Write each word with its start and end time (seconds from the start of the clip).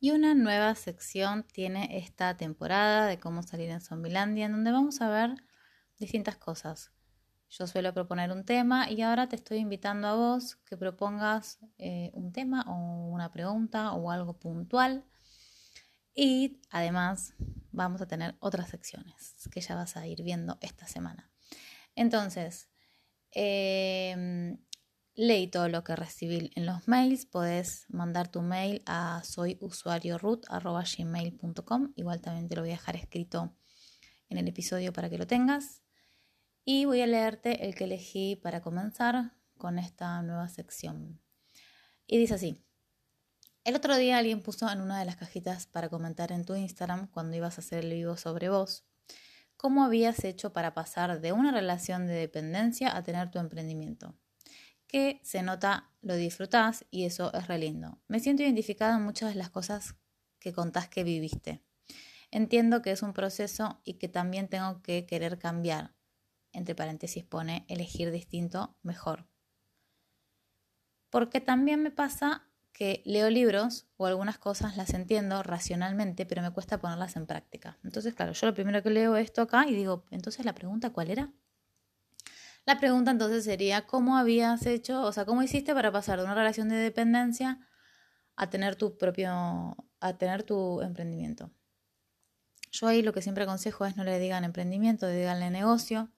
Y 0.00 0.12
una 0.12 0.34
nueva 0.34 0.74
sección 0.76 1.42
tiene 1.42 1.98
esta 1.98 2.36
temporada 2.36 3.06
de 3.06 3.18
cómo 3.18 3.42
salir 3.42 3.70
en 3.70 3.80
Zombilandia, 3.80 4.46
en 4.46 4.52
donde 4.52 4.70
vamos 4.70 5.00
a 5.00 5.08
ver 5.08 5.34
distintas 5.98 6.36
cosas. 6.36 6.92
Yo 7.50 7.66
suelo 7.66 7.92
proponer 7.92 8.30
un 8.30 8.44
tema 8.44 8.88
y 8.90 9.02
ahora 9.02 9.28
te 9.28 9.34
estoy 9.34 9.58
invitando 9.58 10.06
a 10.06 10.14
vos 10.14 10.56
que 10.66 10.76
propongas 10.76 11.58
eh, 11.78 12.10
un 12.12 12.30
tema 12.32 12.64
o 12.68 13.08
una 13.08 13.32
pregunta 13.32 13.92
o 13.92 14.10
algo 14.12 14.38
puntual. 14.38 15.04
Y 16.14 16.60
además 16.70 17.34
vamos 17.72 18.00
a 18.00 18.06
tener 18.06 18.36
otras 18.38 18.68
secciones 18.68 19.34
que 19.50 19.60
ya 19.60 19.74
vas 19.74 19.96
a 19.96 20.06
ir 20.06 20.22
viendo 20.22 20.58
esta 20.60 20.86
semana. 20.86 21.28
Entonces, 21.96 22.68
eh, 23.32 24.58
Leí 25.20 25.48
todo 25.48 25.68
lo 25.68 25.82
que 25.82 25.96
recibí 25.96 26.52
en 26.54 26.64
los 26.64 26.86
mails. 26.86 27.26
Podés 27.26 27.86
mandar 27.88 28.28
tu 28.28 28.40
mail 28.40 28.84
a 28.86 29.20
soyusuariorut.gmail.com. 29.24 31.92
Igual 31.96 32.20
también 32.20 32.48
te 32.48 32.54
lo 32.54 32.62
voy 32.62 32.70
a 32.70 32.74
dejar 32.74 32.94
escrito 32.94 33.52
en 34.28 34.38
el 34.38 34.46
episodio 34.46 34.92
para 34.92 35.10
que 35.10 35.18
lo 35.18 35.26
tengas. 35.26 35.82
Y 36.64 36.84
voy 36.84 37.00
a 37.00 37.08
leerte 37.08 37.66
el 37.66 37.74
que 37.74 37.82
elegí 37.82 38.36
para 38.36 38.62
comenzar 38.62 39.34
con 39.56 39.80
esta 39.80 40.22
nueva 40.22 40.48
sección. 40.48 41.20
Y 42.06 42.18
dice 42.18 42.34
así. 42.34 42.62
El 43.64 43.74
otro 43.74 43.96
día 43.96 44.18
alguien 44.18 44.40
puso 44.40 44.70
en 44.70 44.80
una 44.80 45.00
de 45.00 45.04
las 45.04 45.16
cajitas 45.16 45.66
para 45.66 45.88
comentar 45.88 46.30
en 46.30 46.44
tu 46.44 46.54
Instagram 46.54 47.10
cuando 47.10 47.36
ibas 47.36 47.58
a 47.58 47.60
hacer 47.60 47.84
el 47.84 47.92
vivo 47.92 48.16
sobre 48.16 48.50
vos 48.50 48.84
cómo 49.56 49.82
habías 49.82 50.22
hecho 50.22 50.52
para 50.52 50.74
pasar 50.74 51.20
de 51.20 51.32
una 51.32 51.50
relación 51.50 52.06
de 52.06 52.12
dependencia 52.12 52.96
a 52.96 53.02
tener 53.02 53.32
tu 53.32 53.40
emprendimiento 53.40 54.14
que 54.88 55.20
se 55.22 55.42
nota 55.42 55.92
lo 56.00 56.16
disfrutás 56.16 56.84
y 56.90 57.04
eso 57.04 57.32
es 57.34 57.46
re 57.46 57.58
lindo. 57.58 58.00
Me 58.08 58.18
siento 58.18 58.42
identificada 58.42 58.96
en 58.96 59.04
muchas 59.04 59.30
de 59.30 59.36
las 59.36 59.50
cosas 59.50 59.94
que 60.40 60.52
contás 60.52 60.88
que 60.88 61.04
viviste. 61.04 61.62
Entiendo 62.30 62.82
que 62.82 62.90
es 62.90 63.02
un 63.02 63.12
proceso 63.12 63.80
y 63.84 63.94
que 63.94 64.08
también 64.08 64.48
tengo 64.48 64.82
que 64.82 65.06
querer 65.06 65.38
cambiar. 65.38 65.94
Entre 66.52 66.74
paréntesis 66.74 67.24
pone 67.24 67.64
elegir 67.68 68.10
distinto 68.10 68.76
mejor. 68.82 69.28
Porque 71.10 71.40
también 71.40 71.82
me 71.82 71.90
pasa 71.90 72.48
que 72.72 73.02
leo 73.04 73.28
libros 73.28 73.88
o 73.96 74.06
algunas 74.06 74.38
cosas 74.38 74.76
las 74.76 74.94
entiendo 74.94 75.42
racionalmente, 75.42 76.26
pero 76.26 76.42
me 76.42 76.52
cuesta 76.52 76.78
ponerlas 76.78 77.16
en 77.16 77.26
práctica. 77.26 77.78
Entonces, 77.82 78.14
claro, 78.14 78.32
yo 78.32 78.46
lo 78.46 78.54
primero 78.54 78.82
que 78.82 78.90
leo 78.90 79.16
esto 79.16 79.42
acá 79.42 79.66
y 79.66 79.74
digo, 79.74 80.04
entonces 80.10 80.44
la 80.44 80.54
pregunta, 80.54 80.90
¿cuál 80.90 81.10
era? 81.10 81.32
La 82.68 82.78
pregunta 82.78 83.10
entonces 83.10 83.44
sería, 83.44 83.86
¿cómo 83.86 84.18
habías 84.18 84.66
hecho, 84.66 85.00
o 85.00 85.10
sea, 85.10 85.24
cómo 85.24 85.42
hiciste 85.42 85.72
para 85.72 85.90
pasar 85.90 86.18
de 86.18 86.26
una 86.26 86.34
relación 86.34 86.68
de 86.68 86.76
dependencia 86.76 87.66
a 88.36 88.50
tener 88.50 88.76
tu 88.76 88.98
propio, 88.98 89.74
a 90.00 90.18
tener 90.18 90.42
tu 90.42 90.82
emprendimiento? 90.82 91.50
Yo 92.70 92.86
ahí 92.88 93.00
lo 93.00 93.14
que 93.14 93.22
siempre 93.22 93.44
aconsejo 93.44 93.86
es 93.86 93.96
no 93.96 94.04
le 94.04 94.18
digan 94.18 94.44
emprendimiento, 94.44 95.08
díganle 95.08 95.48
negocio, 95.48 96.10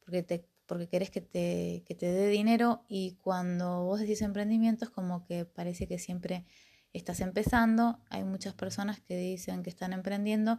porque, 0.00 0.24
te, 0.24 0.48
porque 0.66 0.88
querés 0.88 1.10
que 1.10 1.20
te, 1.20 1.84
que 1.86 1.94
te 1.94 2.06
dé 2.06 2.26
dinero 2.26 2.84
y 2.88 3.16
cuando 3.22 3.84
vos 3.84 4.00
decís 4.00 4.20
emprendimiento 4.22 4.86
es 4.86 4.90
como 4.90 5.24
que 5.24 5.44
parece 5.44 5.86
que 5.86 6.00
siempre 6.00 6.44
estás 6.92 7.20
empezando. 7.20 8.00
Hay 8.10 8.24
muchas 8.24 8.54
personas 8.54 8.98
que 8.98 9.16
dicen 9.16 9.62
que 9.62 9.70
están 9.70 9.92
emprendiendo, 9.92 10.58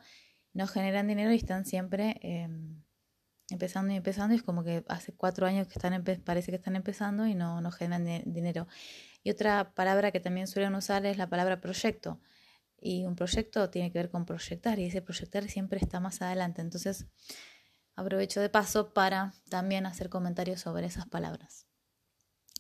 no 0.54 0.66
generan 0.66 1.10
dinero 1.10 1.34
y 1.34 1.36
están 1.36 1.66
siempre... 1.66 2.22
Em, 2.22 2.85
empezando 3.50 3.94
y 3.94 3.98
empezando 3.98 4.34
y 4.34 4.38
es 4.38 4.44
como 4.44 4.64
que 4.64 4.84
hace 4.88 5.14
cuatro 5.14 5.46
años 5.46 5.68
que 5.68 5.74
están 5.74 6.04
parece 6.24 6.52
que 6.52 6.58
están 6.58 6.76
empezando 6.76 7.28
y 7.28 7.36
no, 7.36 7.62
no 7.62 7.72
generan 7.72 8.24
dinero. 8.26 8.68
Y 9.24 9.32
otra 9.32 9.74
palabra 9.74 10.12
que 10.12 10.20
también 10.20 10.48
suelen 10.48 10.76
usar 10.76 11.06
es 11.06 11.18
la 11.18 11.30
palabra 11.30 11.62
proyecto. 11.62 12.20
Y 12.80 13.06
un 13.06 13.16
proyecto 13.16 13.70
tiene 13.70 13.92
que 13.92 14.00
ver 14.00 14.10
con 14.10 14.26
proyectar 14.26 14.78
y 14.80 14.86
ese 14.86 15.02
proyectar 15.02 15.48
siempre 15.50 15.80
está 15.80 16.00
más 16.00 16.22
adelante. 16.22 16.62
Entonces 16.62 17.08
aprovecho 17.96 18.42
de 18.42 18.50
paso 18.50 18.94
para 18.94 19.34
también 19.50 19.86
hacer 19.86 20.10
comentarios 20.10 20.62
sobre 20.62 20.86
esas 20.86 21.08
palabras. 21.08 21.68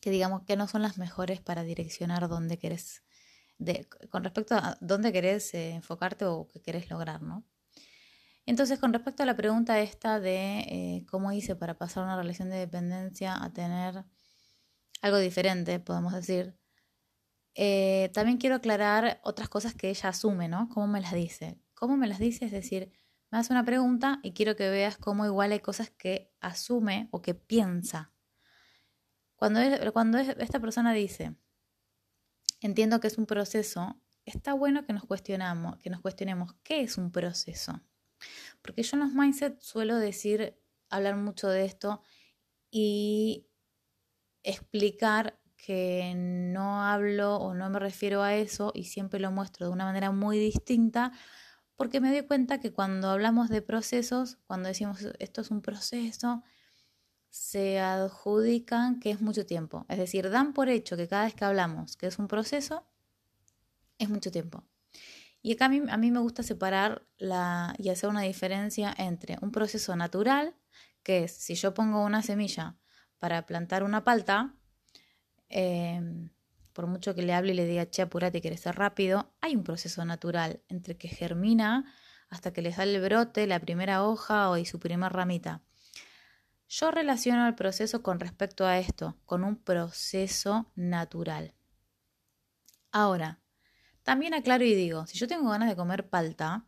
Que 0.01 0.09
digamos 0.09 0.43
que 0.43 0.55
no 0.55 0.67
son 0.67 0.81
las 0.81 0.97
mejores 0.97 1.41
para 1.41 1.63
direccionar 1.63 2.27
dónde 2.27 2.57
querés, 2.57 3.03
de, 3.57 3.87
con 4.09 4.23
respecto 4.23 4.55
a 4.55 4.77
dónde 4.81 5.11
querés 5.11 5.53
eh, 5.53 5.71
enfocarte 5.71 6.25
o 6.25 6.47
qué 6.47 6.61
querés 6.61 6.89
lograr, 6.89 7.21
¿no? 7.21 7.43
Entonces, 8.45 8.79
con 8.79 8.93
respecto 8.93 9.23
a 9.23 9.25
la 9.25 9.35
pregunta 9.35 9.79
esta 9.79 10.19
de 10.19 10.59
eh, 10.59 11.05
cómo 11.09 11.31
hice 11.31 11.55
para 11.55 11.77
pasar 11.77 12.03
una 12.03 12.15
relación 12.15 12.49
de 12.49 12.57
dependencia 12.57 13.43
a 13.43 13.51
tener 13.51 14.05
algo 15.01 15.17
diferente, 15.17 15.79
podemos 15.79 16.13
decir, 16.13 16.55
eh, 17.55 18.11
también 18.13 18.37
quiero 18.37 18.55
aclarar 18.55 19.19
otras 19.23 19.49
cosas 19.49 19.73
que 19.73 19.89
ella 19.89 20.09
asume, 20.09 20.47
¿no? 20.47 20.69
¿Cómo 20.69 20.87
me 20.87 21.01
las 21.01 21.13
dice? 21.13 21.59
¿Cómo 21.73 21.97
me 21.97 22.07
las 22.07 22.19
dice? 22.19 22.45
Es 22.45 22.51
decir, 22.51 22.91
me 23.31 23.39
hace 23.39 23.51
una 23.51 23.65
pregunta 23.65 24.19
y 24.23 24.33
quiero 24.33 24.55
que 24.55 24.69
veas 24.69 24.97
cómo 24.97 25.25
igual 25.25 25.51
hay 25.51 25.59
cosas 25.59 25.89
que 25.89 26.31
asume 26.39 27.07
o 27.11 27.21
que 27.21 27.33
piensa. 27.33 28.11
Cuando, 29.35 29.59
cuando 29.91 30.17
esta 30.17 30.59
persona 30.59 30.93
dice, 30.93 31.35
entiendo 32.61 32.99
que 32.99 33.07
es 33.07 33.17
un 33.17 33.25
proceso, 33.25 33.99
está 34.25 34.53
bueno 34.53 34.85
que 34.85 34.93
nos 34.93 35.05
cuestionamos, 35.05 35.77
que 35.79 35.89
nos 35.89 36.01
cuestionemos 36.01 36.55
qué 36.63 36.81
es 36.81 36.97
un 36.97 37.11
proceso. 37.11 37.81
Porque 38.61 38.83
yo 38.83 38.97
en 38.97 39.01
los 39.01 39.13
mindset 39.13 39.59
suelo 39.61 39.97
decir, 39.97 40.57
hablar 40.89 41.15
mucho 41.15 41.47
de 41.49 41.65
esto 41.65 42.01
y 42.71 43.47
explicar 44.43 45.39
que 45.57 46.13
no 46.15 46.83
hablo 46.83 47.37
o 47.37 47.53
no 47.53 47.69
me 47.69 47.79
refiero 47.79 48.21
a 48.21 48.35
eso 48.35 48.71
y 48.75 48.83
siempre 48.85 49.19
lo 49.19 49.31
muestro 49.31 49.65
de 49.65 49.73
una 49.73 49.85
manera 49.85 50.11
muy 50.11 50.37
distinta 50.37 51.11
porque 51.75 51.99
me 51.99 52.11
doy 52.11 52.25
cuenta 52.25 52.59
que 52.59 52.71
cuando 52.71 53.09
hablamos 53.09 53.49
de 53.49 53.61
procesos, 53.61 54.37
cuando 54.47 54.69
decimos 54.69 54.99
esto 55.19 55.41
es 55.41 55.51
un 55.51 55.61
proceso, 55.61 56.43
se 57.29 57.79
adjudican 57.79 58.99
que 58.99 59.11
es 59.11 59.21
mucho 59.21 59.45
tiempo. 59.45 59.85
Es 59.89 59.97
decir, 59.97 60.29
dan 60.29 60.53
por 60.53 60.69
hecho 60.69 60.95
que 60.95 61.07
cada 61.07 61.25
vez 61.25 61.35
que 61.35 61.45
hablamos 61.45 61.97
que 61.97 62.07
es 62.07 62.17
un 62.17 62.27
proceso, 62.27 62.85
es 63.97 64.09
mucho 64.09 64.31
tiempo. 64.31 64.63
Y 65.45 65.53
acá 65.53 65.65
a 65.65 65.69
mí, 65.69 65.79
a 65.87 65.97
mí 65.97 66.09
me 66.09 66.21
gusta 66.21 66.41
separar 66.41 67.05
la, 67.17 67.75
y 67.77 67.89
hacer 67.89 68.09
una 68.09 68.21
diferencia 68.21 68.91
entre 68.97 69.37
un 69.43 69.51
proceso 69.51 69.95
natural, 69.95 70.55
que 71.03 71.25
es 71.25 71.37
si 71.37 71.53
yo 71.53 71.75
pongo 71.75 72.03
una 72.03 72.23
semilla 72.23 72.77
para 73.19 73.45
plantar 73.45 73.83
una 73.83 74.03
palta, 74.03 74.55
em, 75.49 76.31
por 76.73 76.87
mucho 76.87 77.13
que 77.13 77.21
le 77.21 77.31
hable 77.31 77.51
y 77.53 77.55
le 77.57 77.67
diga, 77.67 77.87
che, 77.87 78.01
apurate, 78.01 78.41
quiere 78.41 78.57
ser 78.57 78.75
rápido, 78.75 79.35
hay 79.39 79.55
un 79.55 79.63
proceso 79.63 80.03
natural 80.03 80.63
entre 80.67 80.97
que 80.97 81.09
germina 81.09 81.93
hasta 82.27 82.51
que 82.51 82.63
le 82.63 82.73
sale 82.73 82.95
el 82.95 83.01
brote, 83.03 83.45
la 83.45 83.59
primera 83.59 84.03
hoja 84.03 84.49
o 84.49 84.57
y 84.57 84.65
su 84.65 84.79
primera 84.79 85.09
ramita. 85.09 85.61
Yo 86.67 86.89
relaciono 86.89 87.47
el 87.47 87.53
proceso 87.53 88.01
con 88.01 88.19
respecto 88.19 88.65
a 88.65 88.79
esto, 88.79 89.15
con 89.25 89.43
un 89.43 89.57
proceso 89.57 90.71
natural. 90.73 91.53
Ahora, 92.91 93.44
también 94.05 94.35
aclaro 94.35 94.63
y 94.63 94.75
digo, 94.75 95.07
si 95.07 95.17
yo 95.17 95.27
tengo 95.27 95.49
ganas 95.49 95.67
de 95.67 95.75
comer 95.75 96.07
palta, 96.07 96.63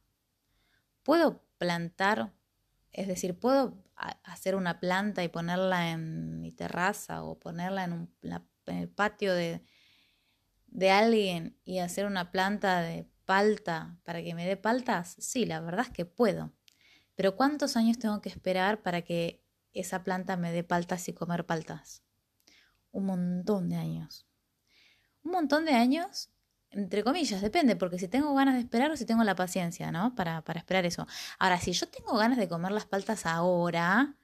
puedo 1.03 1.43
plantar, 1.59 2.33
es 2.91 3.07
decir, 3.07 3.37
puedo 3.37 3.77
hacer 4.23 4.55
una 4.55 4.79
planta 4.79 5.23
y 5.23 5.27
ponerla 5.27 5.91
en 5.91 6.41
mi 6.41 6.51
terraza 6.51 7.23
o 7.23 7.39
ponerla 7.39 7.83
en, 7.83 8.09
el 8.65 8.89
patio 8.89 9.35
de, 9.35 9.63
de 10.65 10.89
alguien 10.89 11.55
y 11.63 11.77
hacer 11.77 12.07
una 12.07 12.31
planta 12.31 12.81
de 12.81 13.07
palta 13.25 13.99
para 14.03 14.23
que 14.23 14.33
me 14.33 14.47
dé 14.47 14.57
paltas? 14.57 15.15
Sí, 15.19 15.45
la 15.45 15.59
verdad 15.59 15.85
es 15.85 15.91
que 15.91 16.05
puedo. 16.05 16.53
Pero 17.15 17.35
¿cuántos 17.35 17.77
años 17.77 17.99
tengo 17.99 18.19
que 18.19 18.29
esperar 18.29 18.81
para 18.81 19.03
que 19.03 19.45
esa 19.73 20.03
planta 20.03 20.37
me 20.37 20.51
dé 20.51 20.63
paltas 20.63 21.07
y 21.07 21.13
comer 21.13 21.45
paltas? 21.45 22.01
Un 22.91 23.05
montón 23.05 23.69
de 23.69 23.75
años. 23.75 24.25
Un 25.23 25.33
montón 25.33 25.65
de 25.65 25.73
años 25.73 26.31
entre 26.77 27.03
comillas, 27.03 27.41
depende, 27.41 27.75
porque 27.75 27.97
si 27.97 28.07
tengo 28.07 28.33
ganas 28.35 28.53
de 28.53 28.61
esperar 28.61 28.91
o 28.91 28.97
si 28.97 29.05
tengo 29.05 29.23
la 29.23 29.35
paciencia, 29.35 29.91
¿no? 29.91 30.13
Para, 30.15 30.43
para 30.43 30.59
esperar 30.59 30.85
eso. 30.85 31.07
Ahora, 31.39 31.59
si 31.59 31.71
yo 31.73 31.87
tengo 31.87 32.15
ganas 32.17 32.37
de 32.37 32.47
comer 32.47 32.71
las 32.71 32.85
paltas 32.85 33.25
ahora 33.25 34.15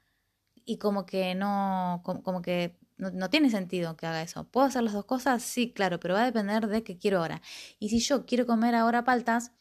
y 0.64 0.78
como 0.78 1.06
que 1.06 1.34
no, 1.36 2.02
como, 2.04 2.42
que 2.44 2.78
no, 2.98 3.30
tiene 3.30 3.50
sentido 3.50 3.98
que 3.98 4.06
haga 4.06 4.22
eso. 4.22 4.46
¿Puedo 4.46 4.68
hacer 4.68 4.84
las 4.84 4.94
dos 4.94 5.06
cosas? 5.06 5.42
Sí, 5.44 5.74
claro, 5.74 6.00
pero 6.00 6.14
va 6.14 6.22
a 6.22 6.26
depender 6.26 6.68
de 6.68 6.84
qué 6.84 6.98
quiero 6.98 7.20
ahora. 7.20 7.42
Y 7.80 7.90
si 7.90 8.00
yo 8.00 8.26
quiero 8.26 8.46
comer 8.46 8.76
ahora 8.76 9.04
paltas, 9.04 9.52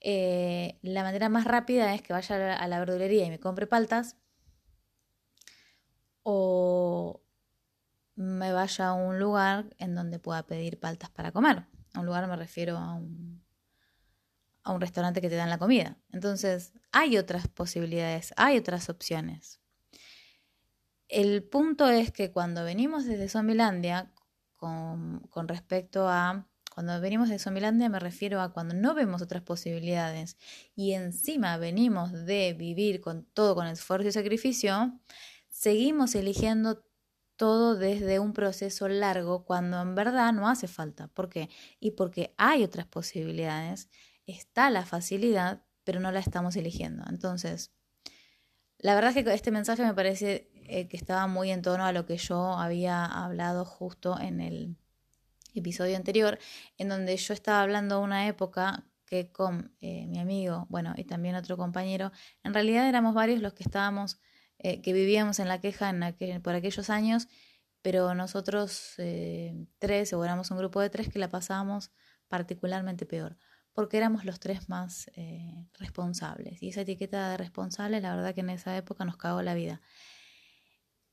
eh, 0.00 0.78
la 0.82 1.02
manera 1.02 1.28
más 1.28 1.44
rápida 1.44 1.94
es 1.94 2.02
que 2.02 2.12
vaya 2.12 2.54
a 2.54 2.68
la 2.68 2.78
verdulería 2.78 3.26
y 3.26 3.30
me 3.30 3.40
compre 3.40 3.66
paltas. 3.66 4.16
O 6.22 7.20
me 8.14 8.52
vaya 8.52 8.88
a 8.88 8.92
un 8.94 9.18
lugar 9.18 9.74
en 9.78 9.94
donde 9.96 10.18
pueda 10.20 10.44
pedir 10.46 10.78
paltas 10.78 11.10
para 11.10 11.32
comer. 11.32 11.66
A 11.94 12.00
un 12.00 12.06
lugar 12.06 12.26
me 12.28 12.36
refiero 12.36 12.76
a 12.78 12.94
un, 12.94 13.42
a 14.64 14.72
un 14.72 14.80
restaurante 14.80 15.20
que 15.20 15.28
te 15.28 15.36
dan 15.36 15.50
la 15.50 15.58
comida. 15.58 15.98
Entonces, 16.10 16.72
hay 16.90 17.18
otras 17.18 17.48
posibilidades, 17.48 18.32
hay 18.36 18.58
otras 18.58 18.88
opciones. 18.88 19.60
El 21.08 21.42
punto 21.42 21.88
es 21.88 22.10
que 22.10 22.32
cuando 22.32 22.64
venimos 22.64 23.04
desde 23.04 23.28
Zombilandia, 23.28 24.12
con, 24.56 25.20
con 25.30 25.48
respecto 25.48 26.08
a 26.08 26.46
Cuando 26.72 26.98
venimos 27.00 27.28
de 27.28 27.38
Somilandia 27.38 27.88
me 27.88 27.98
refiero 27.98 28.40
a 28.40 28.52
cuando 28.52 28.74
no 28.74 28.94
vemos 28.94 29.20
otras 29.20 29.42
posibilidades 29.42 30.38
y 30.74 30.92
encima 30.92 31.58
venimos 31.58 32.12
de 32.12 32.54
vivir 32.54 33.00
con 33.00 33.24
todo 33.34 33.54
con 33.54 33.66
esfuerzo 33.66 34.08
y 34.08 34.12
sacrificio, 34.12 34.98
seguimos 35.48 36.14
eligiendo 36.14 36.82
todo 37.36 37.76
desde 37.76 38.18
un 38.18 38.32
proceso 38.32 38.88
largo 38.88 39.44
cuando 39.44 39.80
en 39.80 39.94
verdad 39.94 40.32
no 40.32 40.48
hace 40.48 40.68
falta. 40.68 41.08
¿Por 41.08 41.28
qué? 41.28 41.48
Y 41.80 41.92
porque 41.92 42.34
hay 42.36 42.64
otras 42.64 42.86
posibilidades, 42.86 43.88
está 44.26 44.70
la 44.70 44.84
facilidad, 44.84 45.64
pero 45.84 46.00
no 46.00 46.12
la 46.12 46.20
estamos 46.20 46.56
eligiendo. 46.56 47.04
Entonces, 47.08 47.72
la 48.78 48.94
verdad 48.94 49.16
es 49.16 49.24
que 49.24 49.34
este 49.34 49.50
mensaje 49.50 49.82
me 49.82 49.94
parece 49.94 50.50
eh, 50.66 50.88
que 50.88 50.96
estaba 50.96 51.26
muy 51.26 51.50
en 51.50 51.62
tono 51.62 51.84
a 51.84 51.92
lo 51.92 52.06
que 52.06 52.16
yo 52.16 52.54
había 52.54 53.04
hablado 53.04 53.64
justo 53.64 54.18
en 54.20 54.40
el 54.40 54.76
episodio 55.54 55.96
anterior, 55.96 56.38
en 56.78 56.88
donde 56.88 57.16
yo 57.16 57.34
estaba 57.34 57.62
hablando 57.62 58.00
una 58.00 58.26
época 58.26 58.84
que 59.06 59.30
con 59.30 59.76
eh, 59.80 60.06
mi 60.06 60.18
amigo, 60.18 60.66
bueno, 60.70 60.94
y 60.96 61.04
también 61.04 61.34
otro 61.34 61.56
compañero, 61.56 62.12
en 62.42 62.54
realidad 62.54 62.88
éramos 62.88 63.14
varios 63.14 63.40
los 63.42 63.52
que 63.52 63.62
estábamos, 63.62 64.18
eh, 64.62 64.80
que 64.80 64.92
vivíamos 64.92 65.38
en 65.38 65.48
la 65.48 65.60
queja 65.60 65.90
en 65.90 66.42
por 66.42 66.54
aquellos 66.54 66.90
años, 66.90 67.28
pero 67.82 68.14
nosotros 68.14 68.94
eh, 68.98 69.54
tres, 69.78 70.12
o 70.12 70.24
éramos 70.24 70.50
un 70.50 70.58
grupo 70.58 70.80
de 70.80 70.90
tres 70.90 71.08
que 71.08 71.18
la 71.18 71.28
pasábamos 71.28 71.90
particularmente 72.28 73.06
peor, 73.06 73.36
porque 73.72 73.96
éramos 73.96 74.24
los 74.24 74.40
tres 74.40 74.68
más 74.68 75.10
responsables. 75.78 76.62
Y 76.62 76.68
esa 76.68 76.82
etiqueta 76.82 77.30
de 77.30 77.36
responsable, 77.36 78.00
la 78.00 78.14
verdad 78.14 78.34
que 78.34 78.40
en 78.40 78.50
esa 78.50 78.76
época 78.76 79.04
nos 79.04 79.16
cagó 79.16 79.42
la 79.42 79.54
vida. 79.54 79.82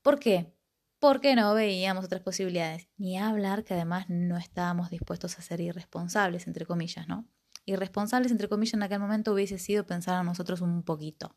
¿Por 0.02 0.18
qué? 0.18 0.54
porque 1.00 1.34
no 1.34 1.52
veíamos 1.54 2.04
otras 2.04 2.20
posibilidades. 2.20 2.88
Ni 2.98 3.18
hablar 3.18 3.64
que 3.64 3.74
además 3.74 4.04
no 4.08 4.36
estábamos 4.36 4.90
dispuestos 4.90 5.38
a 5.38 5.42
ser 5.42 5.60
irresponsables, 5.60 6.46
entre 6.46 6.66
comillas, 6.66 7.08
¿no? 7.08 7.26
Irresponsables, 7.64 8.30
entre 8.30 8.48
comillas, 8.48 8.74
en 8.74 8.82
aquel 8.82 9.00
momento 9.00 9.32
hubiese 9.32 9.58
sido 9.58 9.86
pensar 9.86 10.14
a 10.16 10.22
nosotros 10.22 10.60
un 10.60 10.82
poquito. 10.82 11.36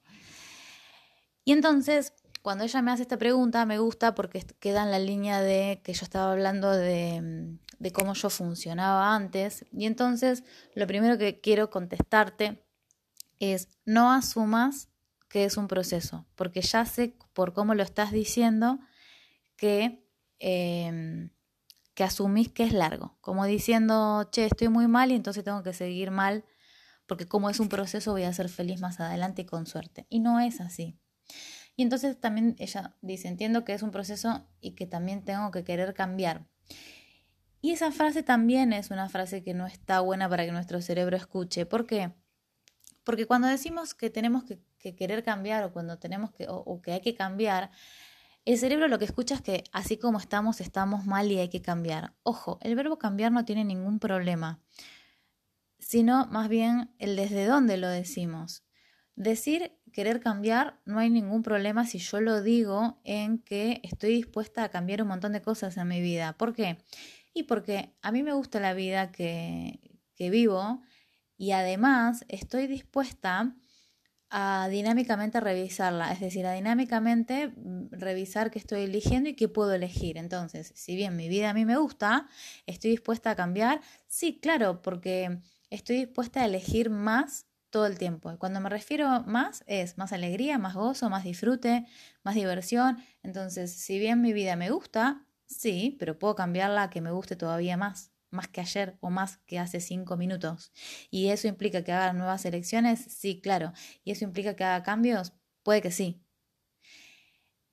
Y 1.45 1.51
entonces, 1.51 2.13
cuando 2.41 2.63
ella 2.63 2.81
me 2.81 2.91
hace 2.91 3.03
esta 3.03 3.17
pregunta, 3.17 3.65
me 3.65 3.79
gusta 3.79 4.15
porque 4.15 4.45
queda 4.59 4.83
en 4.83 4.91
la 4.91 4.99
línea 4.99 5.41
de 5.41 5.81
que 5.83 5.93
yo 5.93 6.03
estaba 6.03 6.31
hablando 6.31 6.71
de, 6.71 7.57
de 7.79 7.91
cómo 7.91 8.13
yo 8.13 8.29
funcionaba 8.29 9.15
antes. 9.15 9.65
Y 9.71 9.85
entonces, 9.85 10.43
lo 10.73 10.87
primero 10.87 11.17
que 11.17 11.41
quiero 11.41 11.69
contestarte 11.69 12.63
es, 13.39 13.67
no 13.85 14.11
asumas 14.11 14.89
que 15.29 15.45
es 15.45 15.57
un 15.57 15.67
proceso, 15.67 16.25
porque 16.35 16.61
ya 16.61 16.85
sé 16.85 17.17
por 17.33 17.53
cómo 17.53 17.73
lo 17.73 17.83
estás 17.83 18.11
diciendo 18.11 18.79
que, 19.57 20.07
em, 20.39 21.31
que 21.95 22.03
asumís 22.03 22.49
que 22.49 22.63
es 22.63 22.73
largo, 22.73 23.17
como 23.19 23.45
diciendo, 23.45 24.29
che, 24.31 24.45
estoy 24.45 24.69
muy 24.69 24.87
mal 24.87 25.11
y 25.11 25.15
entonces 25.15 25.43
tengo 25.43 25.63
que 25.63 25.73
seguir 25.73 26.11
mal, 26.11 26.45
porque 27.07 27.27
como 27.27 27.49
es 27.49 27.59
un 27.59 27.67
proceso 27.69 28.11
voy 28.11 28.23
a 28.23 28.33
ser 28.33 28.47
feliz 28.47 28.79
más 28.79 28.99
adelante 28.99 29.41
y 29.41 29.45
con 29.45 29.65
suerte. 29.65 30.05
Y 30.09 30.19
no 30.19 30.39
es 30.39 30.61
así. 30.61 30.99
Y 31.75 31.83
entonces 31.83 32.19
también 32.19 32.55
ella 32.59 32.95
dice, 33.01 33.27
entiendo 33.27 33.63
que 33.63 33.73
es 33.73 33.83
un 33.83 33.91
proceso 33.91 34.47
y 34.61 34.71
que 34.71 34.85
también 34.85 35.23
tengo 35.23 35.51
que 35.51 35.63
querer 35.63 35.93
cambiar. 35.93 36.45
Y 37.61 37.71
esa 37.71 37.91
frase 37.91 38.23
también 38.23 38.73
es 38.73 38.91
una 38.91 39.09
frase 39.09 39.43
que 39.43 39.53
no 39.53 39.65
está 39.65 40.01
buena 40.01 40.29
para 40.29 40.45
que 40.45 40.51
nuestro 40.51 40.81
cerebro 40.81 41.15
escuche. 41.17 41.65
¿Por 41.65 41.85
qué? 41.87 42.13
Porque 43.03 43.25
cuando 43.25 43.47
decimos 43.47 43.93
que 43.93 44.09
tenemos 44.09 44.43
que, 44.43 44.59
querer 44.95 45.23
cambiar 45.23 45.63
o 45.63 45.71
cuando 45.71 45.97
tenemos 45.97 46.31
que, 46.31 46.45
o 46.49 46.81
que 46.81 46.91
hay 46.91 47.01
que 47.01 47.15
cambiar, 47.15 47.71
el 48.45 48.57
cerebro 48.57 48.89
lo 48.89 48.99
que 48.99 49.05
escucha 49.05 49.35
es 49.35 49.41
que 49.41 49.63
así 49.71 49.97
como 49.97 50.19
estamos, 50.19 50.59
estamos 50.59 51.05
mal 51.05 51.31
y 51.31 51.39
hay 51.39 51.49
que 51.49 51.61
cambiar. 51.61 52.13
Ojo, 52.23 52.59
el 52.61 52.75
verbo 52.75 52.97
cambiar 52.97 53.31
no 53.31 53.45
tiene 53.45 53.63
ningún 53.63 53.99
problema, 53.99 54.61
sino 55.79 56.25
más 56.27 56.49
bien 56.49 56.93
el 56.99 57.15
desde 57.15 57.45
dónde 57.45 57.77
lo 57.77 57.87
decimos. 57.87 58.65
Decir 59.15 59.71
querer 59.91 60.19
cambiar 60.19 60.79
no 60.85 60.99
hay 60.99 61.09
ningún 61.09 61.43
problema 61.43 61.85
si 61.85 61.99
yo 61.99 62.19
lo 62.19 62.41
digo 62.41 62.99
en 63.03 63.37
que 63.39 63.79
estoy 63.83 64.15
dispuesta 64.15 64.63
a 64.63 64.69
cambiar 64.69 65.03
un 65.03 65.09
montón 65.09 65.33
de 65.33 65.41
cosas 65.41 65.77
en 65.77 65.87
mi 65.87 66.01
vida. 66.01 66.33
¿Por 66.33 66.53
qué? 66.53 66.77
Y 67.33 67.43
porque 67.43 67.93
a 68.01 68.11
mí 68.11 68.23
me 68.23 68.33
gusta 68.33 68.59
la 68.59 68.73
vida 68.73 69.11
que, 69.11 69.79
que 70.15 70.29
vivo 70.29 70.81
y 71.37 71.51
además 71.51 72.25
estoy 72.27 72.67
dispuesta 72.67 73.55
a 74.35 74.67
dinámicamente 74.67 75.39
revisarla, 75.39 76.11
es 76.11 76.19
decir, 76.19 76.47
a 76.47 76.53
dinámicamente 76.53 77.49
mm, 77.49 77.89
revisar 77.91 78.49
qué 78.49 78.57
estoy 78.57 78.81
eligiendo 78.81 79.29
y 79.29 79.35
qué 79.35 79.47
puedo 79.47 79.73
elegir. 79.73 80.17
Entonces, 80.17 80.71
si 80.75 80.95
bien 80.95 81.15
mi 81.15 81.29
vida 81.29 81.51
a 81.51 81.53
mí 81.53 81.65
me 81.65 81.77
gusta, 81.77 82.27
¿estoy 82.65 82.91
dispuesta 82.91 83.29
a 83.31 83.35
cambiar? 83.35 83.81
Sí, 84.07 84.39
claro, 84.41 84.81
porque 84.81 85.37
estoy 85.69 85.97
dispuesta 85.97 86.41
a 86.41 86.45
elegir 86.45 86.89
más 86.89 87.45
todo 87.73 87.87
el 87.87 87.97
tiempo. 87.97 88.37
Cuando 88.39 88.61
me 88.61 88.69
refiero 88.69 89.23
más 89.23 89.63
es 89.67 89.97
más 89.97 90.13
alegría, 90.13 90.59
más 90.59 90.75
gozo, 90.75 91.09
más 91.09 91.23
disfrute, 91.25 91.87
más 92.23 92.35
diversión. 92.35 92.99
Entonces, 93.23 93.73
si 93.73 93.99
bien 93.99 94.21
mi 94.21 94.31
vida 94.33 94.55
me 94.55 94.69
gusta, 94.69 95.27
sí, 95.47 95.97
pero 95.99 96.19
puedo 96.19 96.35
cambiarla 96.35 96.83
a 96.83 96.89
que 96.91 97.01
me 97.01 97.11
guste 97.11 97.35
todavía 97.35 97.77
más 97.77 98.11
más 98.31 98.47
que 98.47 98.61
ayer 98.61 98.97
o 99.01 99.11
más 99.11 99.37
que 99.45 99.59
hace 99.59 99.79
cinco 99.79 100.17
minutos. 100.17 100.71
¿Y 101.11 101.27
eso 101.29 101.47
implica 101.47 101.83
que 101.83 101.91
haga 101.93 102.13
nuevas 102.13 102.45
elecciones? 102.45 102.99
Sí, 103.09 103.39
claro. 103.41 103.73
¿Y 104.03 104.11
eso 104.11 104.23
implica 104.25 104.55
que 104.55 104.63
haga 104.63 104.83
cambios? 104.83 105.33
Puede 105.63 105.81
que 105.81 105.91
sí. 105.91 106.23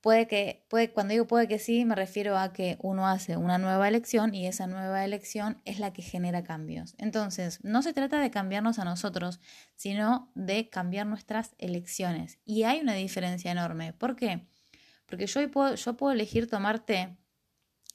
Puede 0.00 0.26
que, 0.26 0.64
puede, 0.68 0.92
cuando 0.92 1.12
digo 1.12 1.26
puede 1.26 1.46
que 1.46 1.58
sí, 1.58 1.84
me 1.84 1.94
refiero 1.94 2.38
a 2.38 2.54
que 2.54 2.78
uno 2.80 3.06
hace 3.06 3.36
una 3.36 3.58
nueva 3.58 3.86
elección 3.86 4.34
y 4.34 4.46
esa 4.46 4.66
nueva 4.66 5.04
elección 5.04 5.60
es 5.66 5.78
la 5.78 5.92
que 5.92 6.00
genera 6.00 6.42
cambios. 6.42 6.94
Entonces, 6.96 7.58
no 7.62 7.82
se 7.82 7.92
trata 7.92 8.18
de 8.18 8.30
cambiarnos 8.30 8.78
a 8.78 8.84
nosotros, 8.84 9.40
sino 9.76 10.30
de 10.34 10.70
cambiar 10.70 11.06
nuestras 11.06 11.54
elecciones. 11.58 12.38
Y 12.46 12.62
hay 12.62 12.80
una 12.80 12.94
diferencia 12.94 13.52
enorme. 13.52 13.92
¿Por 13.92 14.16
qué? 14.16 14.46
Porque 15.04 15.26
yo 15.26 15.50
puedo, 15.50 15.74
yo 15.74 15.96
puedo 15.96 16.12
elegir 16.12 16.48
tomar 16.48 16.78
té 16.80 17.18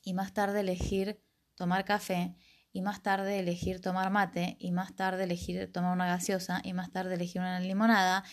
y 0.03 0.13
más 0.13 0.31
tarde 0.31 0.59
elegir 0.59 1.19
tomar 1.55 1.85
café 1.85 2.35
y 2.71 2.81
más 2.81 3.01
tarde 3.01 3.39
elegir 3.39 3.81
tomar 3.81 4.11
mate 4.11 4.57
y 4.59 4.71
más 4.71 4.95
tarde 4.95 5.23
elegir 5.23 5.71
tomar 5.71 5.93
una 5.93 6.05
gaseosa 6.05 6.61
y 6.63 6.73
más 6.73 6.91
tarde 6.91 7.15
elegir 7.15 7.41
una 7.41 7.59
limonada 7.61 8.23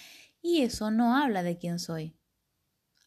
y 0.43 0.63
eso 0.63 0.91
no 0.91 1.17
habla 1.17 1.43
de 1.43 1.57
quién 1.57 1.79
soy. 1.79 2.17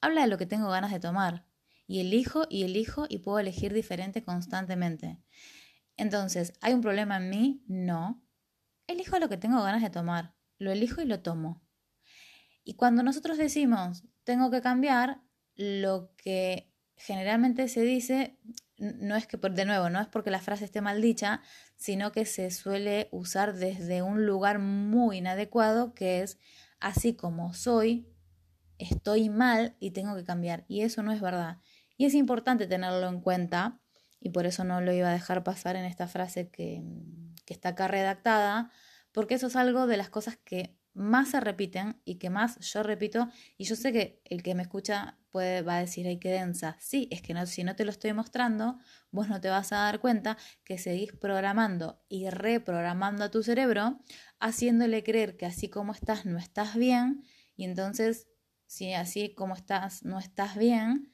Habla 0.05 0.21
de 0.21 0.27
lo 0.27 0.37
que 0.37 0.45
tengo 0.45 0.69
ganas 0.69 0.91
de 0.91 0.99
tomar 0.99 1.47
y 1.87 1.99
elijo 1.99 2.45
y 2.47 2.61
elijo 2.61 3.07
y 3.09 3.17
puedo 3.17 3.39
elegir 3.39 3.73
diferente 3.73 4.23
constantemente. 4.23 5.17
Entonces, 5.97 6.53
¿hay 6.61 6.75
un 6.75 6.81
problema 6.81 7.17
en 7.17 7.31
mí? 7.31 7.63
No. 7.65 8.23
Elijo 8.85 9.17
lo 9.17 9.29
que 9.29 9.37
tengo 9.37 9.63
ganas 9.63 9.81
de 9.81 9.89
tomar, 9.89 10.35
lo 10.59 10.71
elijo 10.71 11.01
y 11.01 11.05
lo 11.05 11.21
tomo. 11.23 11.63
Y 12.63 12.75
cuando 12.75 13.01
nosotros 13.01 13.39
decimos 13.39 14.03
tengo 14.23 14.51
que 14.51 14.61
cambiar, 14.61 15.23
lo 15.55 16.13
que 16.17 16.71
generalmente 16.95 17.67
se 17.67 17.81
dice 17.81 18.37
no 18.77 19.15
es 19.15 19.25
que, 19.25 19.37
de 19.37 19.65
nuevo, 19.65 19.89
no 19.89 19.99
es 19.99 20.07
porque 20.07 20.29
la 20.29 20.39
frase 20.39 20.65
esté 20.65 20.81
mal 20.81 21.01
dicha, 21.01 21.41
sino 21.77 22.11
que 22.11 22.25
se 22.25 22.51
suele 22.51 23.09
usar 23.11 23.55
desde 23.55 24.03
un 24.03 24.27
lugar 24.27 24.59
muy 24.59 25.17
inadecuado, 25.17 25.95
que 25.95 26.21
es 26.21 26.37
así 26.79 27.15
como 27.15 27.55
soy, 27.55 28.14
estoy 28.79 29.29
mal 29.29 29.75
y 29.79 29.91
tengo 29.91 30.15
que 30.15 30.23
cambiar. 30.23 30.65
Y 30.67 30.81
eso 30.81 31.03
no 31.03 31.11
es 31.11 31.21
verdad. 31.21 31.59
Y 31.97 32.05
es 32.05 32.13
importante 32.13 32.67
tenerlo 32.67 33.07
en 33.07 33.21
cuenta, 33.21 33.79
y 34.19 34.29
por 34.29 34.45
eso 34.45 34.63
no 34.63 34.81
lo 34.81 34.91
iba 34.91 35.09
a 35.09 35.13
dejar 35.13 35.43
pasar 35.43 35.75
en 35.75 35.85
esta 35.85 36.07
frase 36.07 36.49
que, 36.49 36.83
que 37.45 37.53
está 37.53 37.69
acá 37.69 37.87
redactada, 37.87 38.71
porque 39.11 39.35
eso 39.35 39.47
es 39.47 39.55
algo 39.55 39.87
de 39.87 39.97
las 39.97 40.09
cosas 40.09 40.37
que 40.37 40.77
más 40.95 41.29
se 41.29 41.41
repiten 41.41 42.01
y 42.05 42.15
que 42.15 42.29
más 42.29 42.57
yo 42.59 42.81
repito, 42.81 43.29
y 43.57 43.65
yo 43.65 43.75
sé 43.75 43.91
que 43.91 44.21
el 44.25 44.41
que 44.41 44.55
me 44.55 44.63
escucha 44.63 45.19
puede, 45.29 45.61
va 45.61 45.75
a 45.75 45.79
decir, 45.81 46.07
ay, 46.07 46.17
qué 46.17 46.29
densa. 46.29 46.77
Sí, 46.79 47.09
es 47.11 47.21
que 47.21 47.33
no, 47.33 47.45
si 47.45 47.65
no 47.65 47.75
te 47.75 47.83
lo 47.83 47.91
estoy 47.91 48.13
mostrando, 48.13 48.79
vos 49.11 49.27
no 49.27 49.41
te 49.41 49.49
vas 49.49 49.73
a 49.73 49.79
dar 49.79 49.99
cuenta 49.99 50.37
que 50.63 50.77
seguís 50.77 51.11
programando 51.11 52.01
y 52.07 52.29
reprogramando 52.29 53.25
a 53.25 53.31
tu 53.31 53.43
cerebro, 53.43 53.99
haciéndole 54.39 55.03
creer 55.03 55.35
que 55.35 55.45
así 55.45 55.69
como 55.69 55.91
estás 55.91 56.25
no 56.25 56.39
estás 56.39 56.75
bien, 56.75 57.23
y 57.57 57.65
entonces, 57.65 58.27
si 58.67 58.93
así 58.93 59.33
como 59.33 59.55
estás 59.55 60.03
no 60.03 60.19
estás 60.19 60.57
bien, 60.57 61.11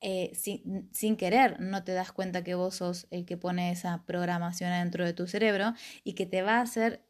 eh, 0.00 0.32
sin, 0.34 0.90
sin, 0.92 1.16
querer 1.16 1.60
no 1.60 1.82
te 1.82 1.92
das 1.92 2.12
cuenta 2.12 2.44
que 2.44 2.54
vos 2.54 2.74
sos 2.76 3.06
el 3.10 3.24
que 3.24 3.38
pone 3.38 3.70
esa 3.70 4.04
programación 4.04 4.70
adentro 4.70 5.04
de 5.04 5.14
tu 5.14 5.26
cerebro 5.26 5.72
y 6.02 6.12
que 6.14 6.26
te 6.26 6.42
va 6.42 6.58
a 6.58 6.60
hacer 6.60 7.06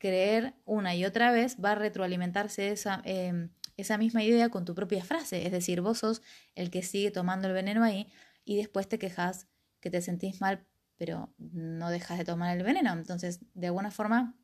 creer 0.00 0.54
una 0.64 0.96
y 0.96 1.04
otra 1.04 1.30
vez, 1.30 1.58
va 1.64 1.72
a 1.72 1.74
retroalimentarse 1.76 2.70
esa, 2.70 3.02
em, 3.04 3.50
esa 3.76 3.98
misma 3.98 4.24
idea 4.24 4.48
con 4.48 4.64
tu 4.64 4.74
propia 4.74 5.04
frase. 5.04 5.46
Es 5.46 5.52
decir, 5.52 5.82
vos 5.82 5.98
sos 5.98 6.22
el 6.56 6.70
que 6.70 6.82
sigue 6.82 7.12
tomando 7.12 7.46
el 7.48 7.54
veneno 7.54 7.84
ahí 7.84 8.08
y 8.44 8.56
después 8.56 8.88
te 8.88 8.98
quejas 8.98 9.46
que 9.80 9.90
te 9.90 10.02
sentís 10.02 10.40
mal, 10.40 10.66
pero 10.96 11.32
no 11.38 11.90
dejas 11.90 12.18
de 12.18 12.24
tomar 12.24 12.56
el 12.56 12.64
veneno. 12.64 12.92
Entonces, 12.92 13.40
de 13.54 13.68
alguna 13.68 13.90
forma, 13.90 14.36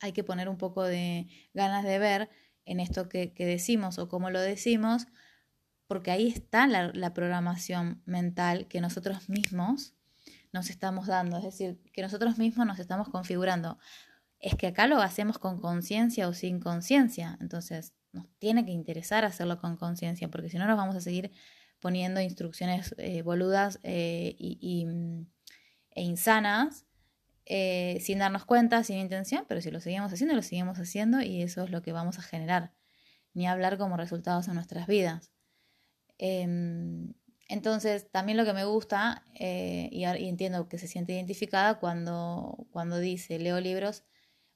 hay 0.00 0.12
que 0.12 0.24
poner 0.24 0.48
un 0.48 0.58
poco 0.58 0.84
de 0.84 1.26
ganas 1.54 1.84
de 1.84 1.98
ver 1.98 2.30
en 2.66 2.80
esto 2.80 3.08
que, 3.08 3.32
decimos 3.38 3.98
o 3.98 4.08
cómo 4.08 4.30
lo 4.30 4.40
decimos, 4.40 5.06
porque 5.86 6.10
ahí 6.10 6.28
está 6.28 6.66
la 6.66 7.14
programación 7.14 8.02
mental 8.04 8.66
que 8.68 8.80
nosotros 8.80 9.28
mismos 9.28 9.96
nos 10.56 10.70
estamos 10.70 11.06
dando, 11.06 11.36
es 11.36 11.44
decir, 11.44 11.78
que 11.92 12.02
nosotros 12.02 12.38
mismos 12.38 12.66
nos 12.66 12.78
estamos 12.78 13.08
configurando. 13.08 13.78
Es 14.40 14.54
que 14.54 14.68
acá 14.68 14.86
lo 14.86 15.00
hacemos 15.00 15.38
con 15.38 15.60
conciencia 15.60 16.28
o 16.28 16.32
sin 16.32 16.60
conciencia, 16.60 17.36
entonces 17.40 17.94
nos 18.12 18.26
tiene 18.38 18.64
que 18.64 18.72
interesar 18.72 19.24
hacerlo 19.24 19.60
con 19.60 19.76
conciencia, 19.76 20.28
porque 20.30 20.48
si 20.48 20.58
no 20.58 20.66
nos 20.66 20.76
vamos 20.76 20.96
a 20.96 21.00
seguir 21.00 21.30
poniendo 21.80 22.20
instrucciones 22.20 22.94
eh, 22.98 23.22
boludas 23.22 23.78
eh, 23.82 24.34
y, 24.38 24.86
mm, 24.86 25.26
e 25.90 26.02
insanas 26.02 26.85
eh, 27.46 27.98
sin 28.00 28.18
darnos 28.18 28.44
cuenta, 28.44 28.84
sin 28.84 28.98
intención, 28.98 29.44
pero 29.48 29.60
si 29.60 29.70
lo 29.70 29.80
seguimos 29.80 30.12
haciendo, 30.12 30.34
lo 30.34 30.42
seguimos 30.42 30.78
haciendo 30.78 31.22
y 31.22 31.42
eso 31.42 31.64
es 31.64 31.70
lo 31.70 31.82
que 31.82 31.92
vamos 31.92 32.18
a 32.18 32.22
generar, 32.22 32.72
ni 33.32 33.46
hablar 33.46 33.78
como 33.78 33.96
resultados 33.96 34.48
en 34.48 34.54
nuestras 34.54 34.86
vidas. 34.86 35.32
Em, 36.18 37.14
entonces, 37.48 38.10
también 38.10 38.36
lo 38.36 38.44
que 38.44 38.52
me 38.52 38.64
gusta, 38.64 39.24
y, 39.34 40.04
y, 40.04 40.28
entiendo 40.28 40.68
que 40.68 40.78
se 40.78 40.88
siente 40.88 41.12
identificada 41.12 41.78
cuando, 41.78 42.66
cuando 42.72 42.98
dice, 42.98 43.38
leo 43.38 43.60
libros 43.60 44.04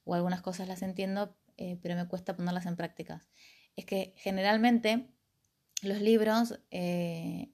o 0.04 0.14
algunas 0.14 0.42
cosas 0.42 0.66
las 0.68 0.82
entiendo, 0.82 1.37
pero 1.82 1.94
me 1.94 2.09
cuesta 2.09 2.37
ponerlas 2.37 2.66
en 2.66 2.76
prácticas. 2.76 3.28
Es 3.76 3.85
que 3.85 4.14
generalmente 4.16 5.11
los 5.82 6.00
libros, 6.00 6.61
eh, 6.70 7.52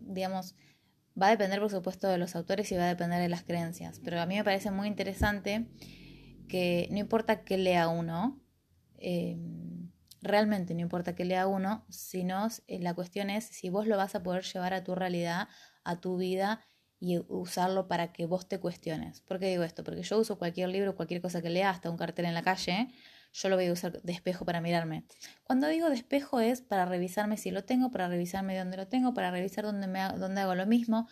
digamos, 0.00 0.56
va 1.20 1.28
a 1.28 1.30
depender 1.30 1.60
por 1.60 1.70
supuesto 1.70 2.08
de 2.08 2.18
los 2.18 2.36
autores 2.36 2.70
y 2.72 2.76
va 2.76 2.84
a 2.84 2.88
depender 2.88 3.20
de 3.20 3.28
las 3.28 3.42
creencias, 3.42 4.00
pero 4.02 4.20
a 4.20 4.26
mí 4.26 4.36
me 4.36 4.44
parece 4.44 4.70
muy 4.70 4.88
interesante 4.88 5.66
que 6.48 6.88
no 6.90 6.98
importa 6.98 7.44
que 7.44 7.58
lea 7.58 7.88
uno, 7.88 8.40
eh, 8.98 9.36
realmente 10.22 10.74
no 10.74 10.80
importa 10.80 11.14
que 11.14 11.24
lea 11.24 11.46
uno, 11.46 11.84
sino 11.88 12.48
eh, 12.66 12.78
la 12.80 12.94
cuestión 12.94 13.30
es 13.30 13.44
si 13.44 13.70
vos 13.70 13.86
lo 13.86 13.96
vas 13.96 14.14
a 14.14 14.22
poder 14.22 14.44
llevar 14.44 14.74
a 14.74 14.84
tu 14.84 14.94
realidad, 14.94 15.48
a 15.84 16.00
tu 16.00 16.16
vida 16.16 16.60
y 16.98 17.18
usarlo 17.28 17.88
para 17.88 18.12
que 18.12 18.26
vos 18.26 18.46
te 18.46 18.60
cuestiones. 18.60 19.22
¿Por 19.22 19.38
qué 19.38 19.46
digo 19.48 19.62
esto? 19.62 19.84
Porque 19.84 20.02
yo 20.02 20.18
uso 20.18 20.38
cualquier 20.38 20.68
libro, 20.68 20.96
cualquier 20.96 21.22
cosa 21.22 21.40
que 21.40 21.48
lea, 21.48 21.70
hasta 21.70 21.90
un 21.90 21.96
cartel 21.96 22.26
en 22.26 22.34
la 22.34 22.42
calle, 22.42 22.88
yo 23.32 23.48
lo 23.48 23.56
voy 23.56 23.66
a 23.66 23.72
usar 23.72 24.00
de 24.02 24.12
espejo 24.12 24.44
para 24.44 24.60
mirarme. 24.60 25.04
Cuando 25.44 25.68
digo 25.68 25.88
de 25.88 25.96
espejo 25.96 26.40
es 26.40 26.62
para 26.62 26.84
revisarme 26.84 27.36
si 27.36 27.50
lo 27.50 27.64
tengo, 27.64 27.90
para 27.90 28.08
revisarme 28.08 28.58
dónde 28.58 28.76
lo 28.76 28.88
tengo, 28.88 29.14
para 29.14 29.30
revisar 29.30 29.64
dónde, 29.64 29.86
me, 29.86 30.00
dónde 30.18 30.40
hago 30.40 30.54
lo 30.54 30.66
mismo. 30.66 31.08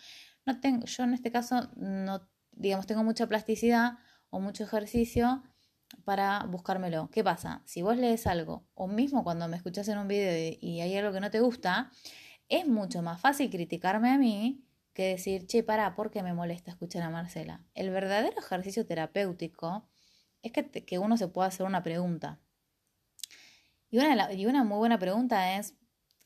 No 0.46 0.60
tengo, 0.60 0.86
yo 0.86 1.04
en 1.04 1.14
este 1.14 1.30
caso 1.30 1.70
no, 1.76 2.28
digamos, 2.52 2.86
tengo 2.86 3.04
mucha 3.04 3.26
plasticidad 3.26 3.98
o 4.30 4.40
mucho 4.40 4.64
ejercicio 4.64 5.42
para 6.04 6.44
buscármelo. 6.44 7.08
¿Qué 7.10 7.24
pasa? 7.24 7.62
Si 7.64 7.82
vos 7.82 7.96
lees 7.96 8.26
algo, 8.26 8.66
o 8.74 8.88
mismo 8.88 9.24
cuando 9.24 9.48
me 9.48 9.56
escuchas 9.56 9.88
en 9.88 9.98
un 9.98 10.08
video 10.08 10.56
y 10.60 10.80
hay 10.80 10.96
algo 10.96 11.12
que 11.12 11.20
no 11.20 11.30
te 11.30 11.40
gusta, 11.40 11.90
es 12.48 12.66
mucho 12.66 13.02
más 13.02 13.20
fácil 13.20 13.50
criticarme 13.50 14.10
a 14.10 14.18
mí 14.18 14.64
que 14.92 15.10
decir, 15.10 15.46
che, 15.46 15.62
para, 15.62 15.94
¿por 15.94 16.10
qué 16.10 16.22
me 16.22 16.34
molesta 16.34 16.70
escuchar 16.72 17.02
a 17.02 17.10
Marcela? 17.10 17.64
El 17.74 17.90
verdadero 17.90 18.36
ejercicio 18.38 18.84
terapéutico 18.84 19.88
es 20.42 20.52
que, 20.52 20.98
uno 20.98 21.16
se 21.16 21.28
pueda 21.28 21.48
hacer 21.48 21.66
una 21.66 21.82
pregunta. 21.82 22.40
Y 23.90 23.98
una, 23.98 24.32
y 24.32 24.46
una 24.46 24.64
muy 24.64 24.78
buena 24.78 24.98
pregunta 24.98 25.58
es, 25.58 25.74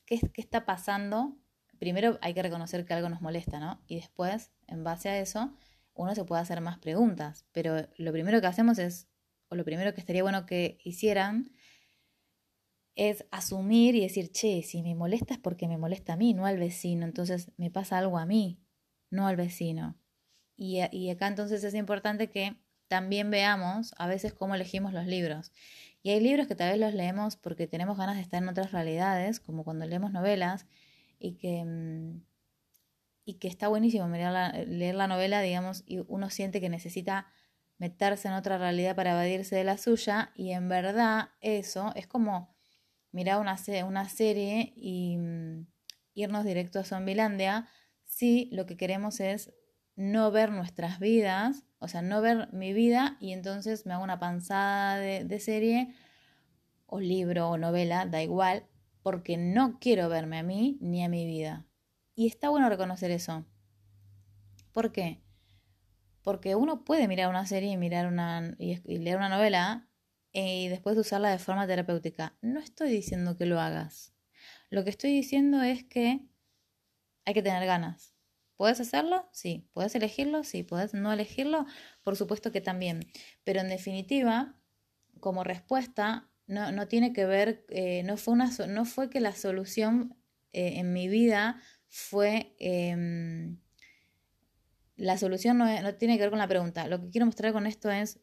¿qué, 0.05 0.19
¿qué 0.33 0.41
está 0.41 0.65
pasando? 0.65 1.37
Primero 1.79 2.17
hay 2.21 2.33
que 2.33 2.43
reconocer 2.43 2.85
que 2.85 2.93
algo 2.93 3.09
nos 3.09 3.21
molesta, 3.21 3.59
¿no? 3.59 3.81
Y 3.87 3.95
después, 3.95 4.51
en 4.67 4.83
base 4.83 5.09
a 5.09 5.19
eso, 5.19 5.53
uno 5.93 6.15
se 6.15 6.25
puede 6.25 6.41
hacer 6.41 6.61
más 6.61 6.79
preguntas. 6.79 7.45
Pero 7.51 7.87
lo 7.97 8.11
primero 8.11 8.41
que 8.41 8.47
hacemos 8.47 8.79
es, 8.79 9.07
o 9.49 9.55
lo 9.55 9.63
primero 9.63 9.93
que 9.93 9.99
estaría 9.99 10.23
bueno 10.23 10.45
que 10.45 10.77
hicieran, 10.83 11.51
es 12.95 13.25
asumir 13.31 13.95
y 13.95 14.01
decir, 14.01 14.31
che, 14.31 14.61
si 14.61 14.83
me 14.83 14.95
molesta 14.95 15.33
es 15.33 15.39
porque 15.39 15.67
me 15.67 15.77
molesta 15.77 16.13
a 16.13 16.17
mí, 16.17 16.33
no 16.33 16.45
al 16.45 16.57
vecino. 16.57 17.05
Entonces 17.05 17.51
me 17.57 17.71
pasa 17.71 17.97
algo 17.97 18.17
a 18.17 18.25
mí, 18.25 18.61
no 19.09 19.27
al 19.27 19.35
vecino. 19.35 19.97
Y, 20.55 20.79
y 20.91 21.09
acá 21.09 21.27
entonces 21.27 21.63
es 21.63 21.73
importante 21.73 22.29
que 22.29 22.55
también 22.93 23.31
veamos 23.31 23.95
a 23.97 24.05
veces 24.05 24.33
cómo 24.33 24.53
elegimos 24.53 24.93
los 24.93 25.07
libros. 25.07 25.51
Y 26.03 26.11
hay 26.11 26.19
libros 26.19 26.45
que 26.45 26.53
tal 26.53 26.69
vez 26.69 26.79
los 26.79 26.93
leemos 26.93 27.35
porque 27.35 27.65
tenemos 27.65 27.97
ganas 27.97 28.17
de 28.17 28.21
estar 28.21 28.43
en 28.43 28.49
otras 28.49 28.71
realidades, 28.71 29.39
como 29.39 29.63
cuando 29.63 29.87
leemos 29.87 30.11
novelas, 30.11 30.67
y 31.17 31.33
que, 31.33 31.65
mm, 31.65 32.21
y 33.25 33.33
que 33.39 33.47
está 33.47 33.67
buenísimo 33.67 34.07
leer 34.07 34.93
la 34.93 35.07
novela, 35.07 35.41
digamos, 35.41 35.81
y 35.87 36.03
uno 36.07 36.29
siente 36.29 36.61
que 36.61 36.69
necesita 36.69 37.25
meterse 37.79 38.27
en 38.27 38.35
otra 38.35 38.59
realidad 38.59 38.95
para 38.95 39.13
evadirse 39.13 39.55
de 39.55 39.63
la 39.63 39.79
suya, 39.79 40.31
y 40.35 40.51
en 40.51 40.69
verdad 40.69 41.29
eso 41.41 41.93
es 41.95 42.05
como 42.05 42.55
mirar 43.11 43.39
una, 43.41 43.57
una 43.87 44.07
serie 44.07 44.71
y 44.75 45.17
mm, 45.17 45.65
irnos 46.13 46.45
directo 46.45 46.77
a 46.77 46.83
Zombilandia 46.83 47.67
si 48.03 48.49
lo 48.51 48.67
que 48.67 48.77
queremos 48.77 49.19
es 49.19 49.51
no 49.95 50.31
ver 50.31 50.51
nuestras 50.51 50.99
vidas, 50.99 51.63
o 51.79 51.87
sea, 51.87 52.01
no 52.01 52.21
ver 52.21 52.51
mi 52.53 52.73
vida 52.73 53.17
y 53.19 53.33
entonces 53.33 53.85
me 53.85 53.93
hago 53.93 54.03
una 54.03 54.19
panzada 54.19 54.97
de, 54.97 55.39
serie 55.39 55.93
o 56.85 56.99
libro 56.99 57.49
o 57.49 57.57
novela, 57.57 58.05
da 58.05 58.21
igual, 58.21 58.67
porque 59.01 59.37
no 59.37 59.79
quiero 59.79 60.09
verme 60.09 60.39
a 60.39 60.43
mí 60.43 60.77
ni 60.81 61.03
a 61.03 61.09
mi 61.09 61.25
vida. 61.25 61.67
Y 62.15 62.27
está 62.27 62.49
bueno 62.49 62.69
reconocer 62.69 63.11
eso. 63.11 63.45
¿Por 64.71 64.91
qué? 64.91 65.21
Porque 66.21 66.55
uno 66.55 66.83
puede 66.85 67.07
mirar 67.07 67.29
una 67.29 67.45
serie 67.45 67.71
y, 67.71 67.77
mirar 67.77 68.07
una, 68.07 68.55
y, 68.57 68.77
leer 68.97 69.17
una 69.17 69.29
novela 69.29 69.89
y 70.31 70.67
después 70.69 70.97
usarla 70.97 71.29
de 71.29 71.39
forma 71.39 71.67
terapéutica. 71.67 72.37
No 72.41 72.59
estoy 72.59 72.89
diciendo 72.91 73.37
que 73.37 73.45
lo 73.45 73.59
hagas. 73.59 74.13
Lo 74.69 74.83
que 74.83 74.89
estoy 74.89 75.11
diciendo 75.11 75.61
es 75.61 75.83
que 75.83 76.25
hay 77.25 77.33
que 77.33 77.43
tener 77.43 77.65
ganas. 77.65 78.12
¿Puedes 78.57 78.79
hacerlo? 78.79 79.27
Sí. 79.31 79.67
¿Puedes 79.73 79.95
elegirlo? 79.95 80.43
Sí. 80.43 80.63
¿Puedes 80.63 80.93
no 80.93 81.11
elegirlo? 81.11 81.65
Por 82.03 82.15
supuesto 82.15 82.51
que 82.51 82.61
también. 82.61 83.07
Pero 83.43 83.61
en 83.61 83.69
definitiva, 83.69 84.55
como 85.19 85.43
respuesta, 85.43 86.29
no, 86.47 86.71
no 86.71 86.87
tiene 86.87 87.13
que 87.13 87.25
ver, 87.25 87.65
eh, 87.69 88.03
no, 88.03 88.17
fue 88.17 88.33
una, 88.33 88.51
no 88.67 88.85
fue 88.85 89.09
que 89.09 89.19
la 89.19 89.33
solución 89.33 90.15
eh, 90.53 90.79
en 90.79 90.93
mi 90.93 91.07
vida 91.07 91.61
fue... 91.87 92.55
Em, 92.59 93.59
la 94.95 95.17
solución 95.17 95.57
no, 95.57 95.81
no 95.81 95.95
tiene 95.95 96.15
que 96.17 96.21
ver 96.21 96.29
con 96.29 96.39
la 96.39 96.47
pregunta. 96.47 96.87
Lo 96.87 97.01
que 97.01 97.09
quiero 97.09 97.25
mostrar 97.25 97.51
con 97.51 97.65
esto 97.65 97.89
es 97.89 98.19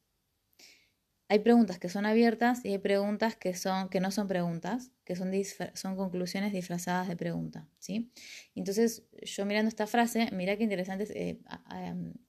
hay 1.30 1.38
preguntas 1.38 1.78
que 1.78 1.88
son 1.88 2.06
abiertas 2.06 2.64
y 2.64 2.72
hay 2.72 2.78
preguntas 2.78 3.37
que, 3.37 3.54
son, 3.54 3.88
que 3.88 4.00
no 4.00 4.10
son 4.10 4.26
preguntas, 4.26 4.90
que 5.04 5.14
son, 5.14 5.30
son 5.75 5.94
conclusiones 5.94 6.52
disfrazadas 6.52 7.06
de 7.06 7.14
pregunta, 7.14 7.68
¿sí? 7.78 8.10
Entonces, 8.56 9.04
yo 9.22 9.46
mirando 9.46 9.68
esta 9.68 9.87
frase, 9.87 10.28
mira 10.32 10.56
qué 10.56 10.64
interesante, 10.64 11.06
eh, 11.14 11.38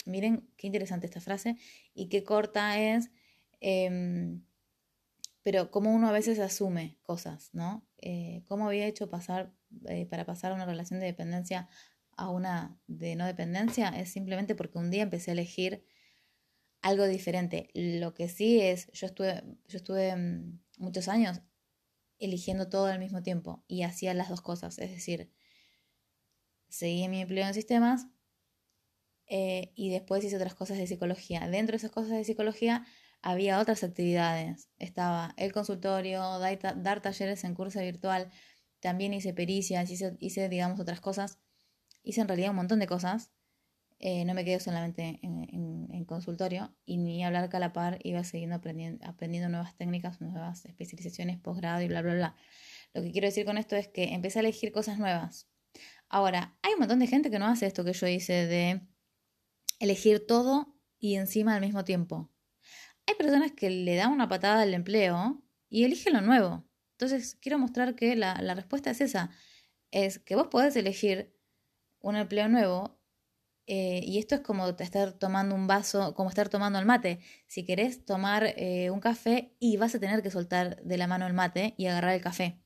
miren 0.06 0.48
qué 0.56 0.68
interesante 0.68 1.08
esta 1.08 1.20
frase 1.20 1.58
y 1.96 2.10
qué 2.10 2.24
corta 2.24 2.80
es, 2.80 3.10
em, 3.60 4.44
pero 5.42 5.72
cómo 5.72 5.92
uno 5.92 6.08
a 6.08 6.12
veces 6.12 6.38
asume 6.38 7.00
cosas, 7.02 7.50
¿no? 7.54 7.84
Eh, 8.04 8.44
¿Cómo 8.48 8.68
había 8.68 8.86
hecho 8.86 9.10
pasar, 9.10 9.52
eh, 9.90 10.06
para 10.06 10.26
pasar 10.26 10.54
una 10.54 10.68
relación 10.68 11.00
de 11.00 11.08
dependencia 11.08 11.70
a 12.18 12.30
una 12.30 12.78
de 12.86 13.16
no 13.16 13.26
dependencia? 13.26 13.90
Es 13.90 14.12
simplemente 14.12 14.54
porque 14.54 14.78
un 14.78 14.92
día 14.92 15.02
empecé 15.02 15.32
a 15.32 15.34
elegir 15.34 15.84
algo 16.82 17.08
diferente. 17.08 17.70
Lo 17.74 18.14
que 18.14 18.30
sí 18.30 18.60
es, 18.60 18.92
yo 18.92 19.08
estuve, 19.08 19.44
yo 19.68 19.78
estuve 19.78 20.16
mm, 20.16 20.60
muchos 20.78 21.08
años 21.08 21.42
eligiendo 22.20 22.70
todo 22.70 22.86
al 22.86 23.00
mismo 23.00 23.24
tiempo 23.24 23.64
y 23.68 23.84
hacía 23.84 24.14
las 24.14 24.30
dos 24.30 24.42
cosas, 24.42 24.78
es 24.78 24.92
decir, 24.92 25.32
seguí 26.70 27.08
mi 27.10 27.22
empleo 27.22 27.48
en 27.48 27.54
sistemas 27.54 28.08
eh, 29.28 29.72
y 29.76 29.90
después 29.90 30.24
hice 30.24 30.36
otras 30.36 30.54
cosas 30.56 30.78
de 30.78 30.88
psicología. 30.88 31.48
Dentro 31.48 31.74
de 31.74 31.78
esas 31.78 31.92
cosas 31.92 32.12
de 32.12 32.24
psicología 32.24 32.86
había 33.22 33.60
otras 33.60 33.84
actividades. 33.84 34.70
Estaba 34.78 35.34
el 35.38 35.52
consultorio, 35.52 36.40
dar, 36.40 37.02
talleres 37.02 37.44
en 37.44 37.56
curso 37.56 37.80
virtual, 37.80 38.30
también 38.80 39.14
hice 39.14 39.34
pericias, 39.34 39.90
hice, 39.90 40.18
hice, 40.20 40.50
digamos, 40.50 40.80
otras 40.80 41.02
cosas. 41.02 41.40
Hice 42.04 42.22
en 42.22 42.28
realidad 42.28 42.52
un 42.52 42.58
montón 42.58 42.80
de 42.80 42.88
cosas 42.88 43.32
eh, 44.04 44.26
no 44.26 44.34
me 44.34 44.44
quedo 44.44 44.60
solamente 44.60 45.20
en, 45.22 46.06
consultorio 46.06 46.76
y 46.86 46.98
ni 46.98 47.24
hablar 47.24 47.48
calapar, 47.50 48.00
iba 48.04 48.24
siguiendo 48.24 48.56
aprendiendo, 48.56 49.06
aprendiendo 49.08 49.48
nuevas 49.48 49.78
técnicas, 49.78 50.20
nuevas 50.20 50.66
especializaciones, 50.66 51.40
posgrado 51.40 51.82
y 51.82 51.88
bla, 51.88 52.02
bla, 52.02 52.16
bla. 52.16 52.36
Lo 52.94 53.04
que 53.04 53.12
quiero 53.12 53.28
decir 53.28 53.46
con 53.46 53.58
esto 53.60 53.76
es 53.76 53.88
que 53.88 54.14
empecé 54.16 54.40
a 54.40 54.42
elegir 54.42 54.72
cosas 54.72 54.98
nuevas. 54.98 55.48
Ahora, 56.10 56.58
hay 56.64 56.74
un 56.74 56.80
montón 56.80 57.00
de 57.00 57.08
gente 57.08 57.30
que 57.30 57.38
no 57.38 57.46
hace 57.46 57.68
esto 57.68 57.86
que 57.86 57.94
yo 57.94 58.08
hice 58.08 58.48
de 58.48 58.82
elegir 59.80 60.26
todo 60.26 60.76
y 61.00 61.16
encima 61.16 61.54
al 61.56 61.62
mismo 61.62 61.86
tiempo. 61.86 62.32
Hay 63.06 63.14
personas 63.16 63.52
que 63.52 63.70
le 63.70 63.96
dan 63.96 64.12
una 64.12 64.28
patada 64.28 64.64
al 64.64 64.74
empleo 64.74 65.44
y 65.70 65.84
eligen 65.86 66.14
lo 66.14 66.22
nuevo. 66.22 66.66
Entonces, 66.94 67.38
quiero 67.40 67.60
mostrar 67.60 67.96
que 67.96 68.16
la, 68.16 68.42
la 68.42 68.56
respuesta 68.56 68.90
es 68.90 69.00
esa. 69.00 69.30
Es 69.92 70.18
que 70.18 70.36
vos 70.36 70.48
podés 70.48 70.76
elegir 70.76 71.34
un 72.00 72.16
empleo 72.16 72.50
nuevo 72.50 73.01
eh, 73.68 74.02
y 74.04 74.18
esto 74.20 74.36
es 74.36 74.42
como 74.42 74.68
estar 74.68 75.14
tomando 75.14 75.56
un 75.56 75.68
vaso, 75.68 76.14
como 76.16 76.30
estar 76.30 76.50
tomando 76.50 76.80
el 76.80 76.86
mate. 76.86 77.20
Si 77.48 77.64
querés 77.64 78.06
tomar 78.06 78.54
eh, 78.58 78.90
un 78.90 79.00
café 79.00 79.56
y 79.60 79.78
vas 79.78 79.96
a 79.96 80.00
tener 80.00 80.22
que 80.22 80.32
soltar 80.32 80.82
de 80.84 80.98
la 80.98 81.08
mano 81.08 81.28
el 81.28 81.34
mate 81.34 81.74
y 81.78 81.88
agarrar 81.88 82.14
el 82.14 82.22
café. 82.22 82.60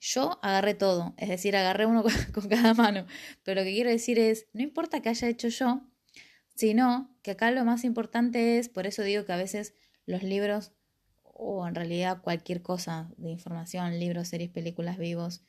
Yo 0.00 0.38
agarré 0.42 0.74
todo, 0.74 1.14
es 1.16 1.28
decir, 1.28 1.56
agarré 1.56 1.86
uno 1.86 2.04
con 2.34 2.48
cada 2.48 2.74
mano, 2.74 3.06
pero 3.42 3.60
lo 3.60 3.64
que 3.66 3.72
quiero 3.72 3.90
decir 3.90 4.18
es, 4.18 4.46
no 4.52 4.62
importa 4.62 5.00
que 5.00 5.08
haya 5.08 5.28
hecho 5.28 5.48
yo, 5.48 5.80
sino 6.54 7.16
que 7.22 7.32
acá 7.32 7.50
lo 7.50 7.64
más 7.64 7.84
importante 7.84 8.58
es, 8.58 8.68
por 8.68 8.86
eso 8.86 9.02
digo 9.02 9.24
que 9.24 9.32
a 9.32 9.36
veces 9.36 9.74
los 10.04 10.22
libros, 10.22 10.72
o 11.22 11.66
en 11.66 11.74
realidad 11.74 12.22
cualquier 12.22 12.62
cosa 12.62 13.10
de 13.16 13.30
información, 13.30 13.98
libros, 13.98 14.28
series, 14.28 14.50
películas, 14.50 14.98
vivos, 14.98 15.42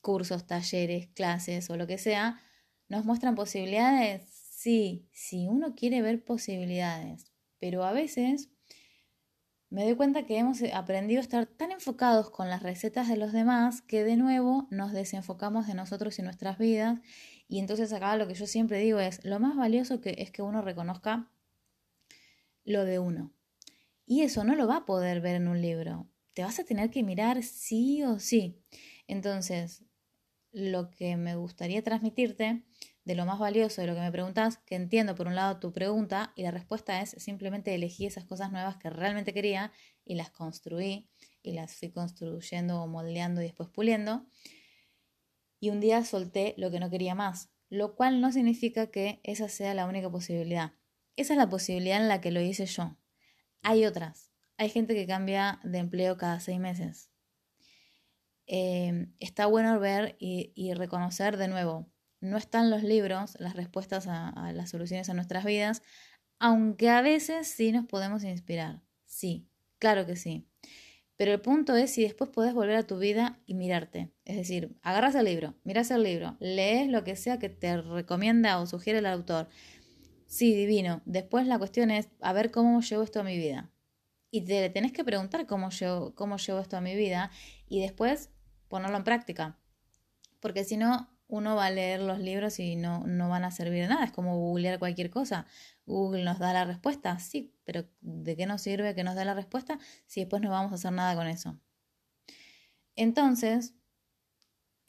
cursos, 0.00 0.46
talleres, 0.46 1.08
clases 1.08 1.70
o 1.70 1.76
lo 1.76 1.86
que 1.86 1.98
sea, 1.98 2.40
nos 2.88 3.04
muestran 3.04 3.34
posibilidades. 3.34 4.22
Sí, 4.50 5.08
si 5.12 5.46
uno 5.46 5.74
quiere 5.74 6.02
ver 6.02 6.24
posibilidades, 6.24 7.32
pero 7.58 7.84
a 7.84 7.92
veces 7.92 8.50
me 9.68 9.84
doy 9.84 9.96
cuenta 9.96 10.26
que 10.26 10.38
hemos 10.38 10.62
aprendido 10.72 11.20
a 11.20 11.22
estar 11.22 11.46
tan 11.46 11.72
enfocados 11.72 12.30
con 12.30 12.48
las 12.48 12.62
recetas 12.62 13.08
de 13.08 13.16
los 13.16 13.32
demás 13.32 13.82
que 13.82 14.04
de 14.04 14.16
nuevo 14.16 14.68
nos 14.70 14.92
desenfocamos 14.92 15.66
de 15.66 15.74
nosotros 15.74 16.18
y 16.18 16.22
nuestras 16.22 16.58
vidas. 16.58 17.00
Y 17.48 17.58
entonces 17.58 17.92
acá 17.92 18.16
lo 18.16 18.28
que 18.28 18.34
yo 18.34 18.46
siempre 18.46 18.78
digo 18.78 19.00
es, 19.00 19.24
lo 19.24 19.40
más 19.40 19.56
valioso 19.56 20.00
que 20.00 20.14
es 20.18 20.30
que 20.30 20.42
uno 20.42 20.62
reconozca 20.62 21.30
lo 22.64 22.84
de 22.84 22.98
uno. 22.98 23.32
Y 24.06 24.22
eso 24.22 24.44
no 24.44 24.54
lo 24.54 24.68
va 24.68 24.78
a 24.78 24.86
poder 24.86 25.20
ver 25.20 25.36
en 25.36 25.48
un 25.48 25.60
libro. 25.60 26.08
Te 26.32 26.42
vas 26.42 26.58
a 26.60 26.64
tener 26.64 26.90
que 26.90 27.02
mirar 27.02 27.42
sí 27.42 28.04
o 28.04 28.20
sí. 28.20 28.62
Entonces, 29.08 29.82
lo 30.56 30.90
que 30.90 31.18
me 31.18 31.36
gustaría 31.36 31.84
transmitirte 31.84 32.62
de 33.04 33.14
lo 33.14 33.26
más 33.26 33.38
valioso 33.38 33.82
de 33.82 33.88
lo 33.88 33.94
que 33.94 34.00
me 34.00 34.10
preguntas, 34.10 34.56
que 34.56 34.74
entiendo 34.74 35.14
por 35.14 35.26
un 35.26 35.34
lado 35.34 35.60
tu 35.60 35.70
pregunta 35.70 36.32
y 36.34 36.44
la 36.44 36.50
respuesta 36.50 37.02
es 37.02 37.10
simplemente 37.18 37.74
elegí 37.74 38.06
esas 38.06 38.24
cosas 38.24 38.50
nuevas 38.52 38.78
que 38.78 38.88
realmente 38.88 39.34
quería 39.34 39.70
y 40.02 40.14
las 40.14 40.30
construí 40.30 41.10
y 41.42 41.52
las 41.52 41.76
fui 41.76 41.90
construyendo 41.90 42.80
o 42.80 42.86
moldeando 42.86 43.42
y 43.42 43.44
después 43.44 43.68
puliendo. 43.68 44.24
Y 45.60 45.68
un 45.68 45.80
día 45.80 46.02
solté 46.06 46.54
lo 46.56 46.70
que 46.70 46.80
no 46.80 46.88
quería 46.88 47.14
más, 47.14 47.50
lo 47.68 47.94
cual 47.94 48.22
no 48.22 48.32
significa 48.32 48.90
que 48.90 49.20
esa 49.24 49.50
sea 49.50 49.74
la 49.74 49.84
única 49.84 50.10
posibilidad. 50.10 50.72
Esa 51.16 51.34
es 51.34 51.38
la 51.38 51.50
posibilidad 51.50 52.00
en 52.00 52.08
la 52.08 52.22
que 52.22 52.30
lo 52.30 52.40
hice 52.40 52.64
yo. 52.64 52.96
Hay 53.60 53.84
otras. 53.84 54.30
Hay 54.56 54.70
gente 54.70 54.94
que 54.94 55.06
cambia 55.06 55.60
de 55.64 55.78
empleo 55.80 56.16
cada 56.16 56.40
seis 56.40 56.58
meses. 56.58 57.10
Eh, 58.46 59.08
está 59.18 59.46
bueno 59.46 59.78
ver 59.80 60.16
y 60.18 60.72
reconocer 60.74 61.36
de 61.36 61.48
nuevo 61.48 61.90
no 62.20 62.36
están 62.36 62.70
los 62.70 62.82
libros 62.82 63.36
las 63.38 63.54
respuestas 63.54 64.06
a, 64.08 64.52
las 64.52 64.70
soluciones 64.70 65.08
a 65.08 65.14
nuestras 65.14 65.44
vidas, 65.44 65.82
aunque 66.38 66.90
a 66.90 67.02
veces 67.02 67.48
sí 67.48 67.72
nos 67.72 67.86
podemos 67.86 68.24
inspirar. 68.24 68.82
Sí, 69.04 69.48
claro 69.78 70.06
que 70.06 70.16
sí. 70.16 70.46
Pero 71.16 71.32
el 71.32 71.40
punto 71.40 71.76
es 71.76 71.92
si 71.92 72.02
después 72.02 72.28
podés 72.28 72.52
volver 72.52 72.76
a 72.76 72.86
tu 72.86 72.98
vida 72.98 73.40
y 73.46 73.54
mirarte. 73.54 74.10
Es 74.24 74.36
decir, 74.36 74.76
agarras 74.82 75.14
el 75.14 75.24
libro, 75.24 75.54
miras 75.64 75.90
el 75.90 76.02
libro, 76.02 76.36
lees 76.40 76.88
lo 76.88 77.04
que 77.04 77.16
sea 77.16 77.38
que 77.38 77.48
te 77.48 77.80
recomienda 77.80 78.60
o 78.60 78.66
sugiere 78.66 78.98
el 78.98 79.06
autor. 79.06 79.48
Sí, 80.26 80.54
divino. 80.54 81.00
Después 81.06 81.46
la 81.46 81.58
cuestión 81.58 81.90
es 81.90 82.08
a 82.20 82.32
ver 82.34 82.50
cómo 82.50 82.80
llevo 82.80 83.02
esto 83.02 83.20
a 83.20 83.24
mi 83.24 83.38
vida. 83.38 83.70
Y 84.30 84.42
te 84.42 84.68
tenés 84.68 84.92
que 84.92 85.04
preguntar 85.04 85.46
cómo 85.46 85.70
llevo, 85.70 86.14
cómo 86.14 86.36
llevo 86.36 86.60
esto 86.60 86.76
a 86.76 86.82
mi 86.82 86.94
vida 86.94 87.30
y 87.68 87.80
después 87.80 88.30
ponerlo 88.68 88.96
en 88.96 89.04
práctica. 89.04 89.58
Porque 90.40 90.64
si 90.64 90.76
no, 90.76 91.08
uno 91.28 91.56
va 91.56 91.66
a 91.66 91.70
leer 91.70 92.00
los 92.00 92.18
libros 92.18 92.58
y 92.58 92.76
no, 92.76 93.06
no 93.06 93.28
van 93.28 93.44
a 93.44 93.50
servir 93.50 93.82
de 93.82 93.88
nada. 93.88 94.04
Es 94.04 94.12
como 94.12 94.36
googlear 94.36 94.78
cualquier 94.78 95.10
cosa. 95.10 95.46
Google 95.86 96.24
nos 96.24 96.38
da 96.38 96.52
la 96.52 96.64
respuesta, 96.64 97.18
sí, 97.18 97.54
pero 97.64 97.84
¿de 98.00 98.36
qué 98.36 98.46
nos 98.46 98.62
sirve 98.62 98.94
que 98.94 99.04
nos 99.04 99.16
dé 99.16 99.24
la 99.24 99.34
respuesta 99.34 99.78
si 100.06 100.20
después 100.20 100.42
no 100.42 100.50
vamos 100.50 100.72
a 100.72 100.76
hacer 100.76 100.92
nada 100.92 101.14
con 101.14 101.26
eso? 101.26 101.58
Entonces, 102.96 103.74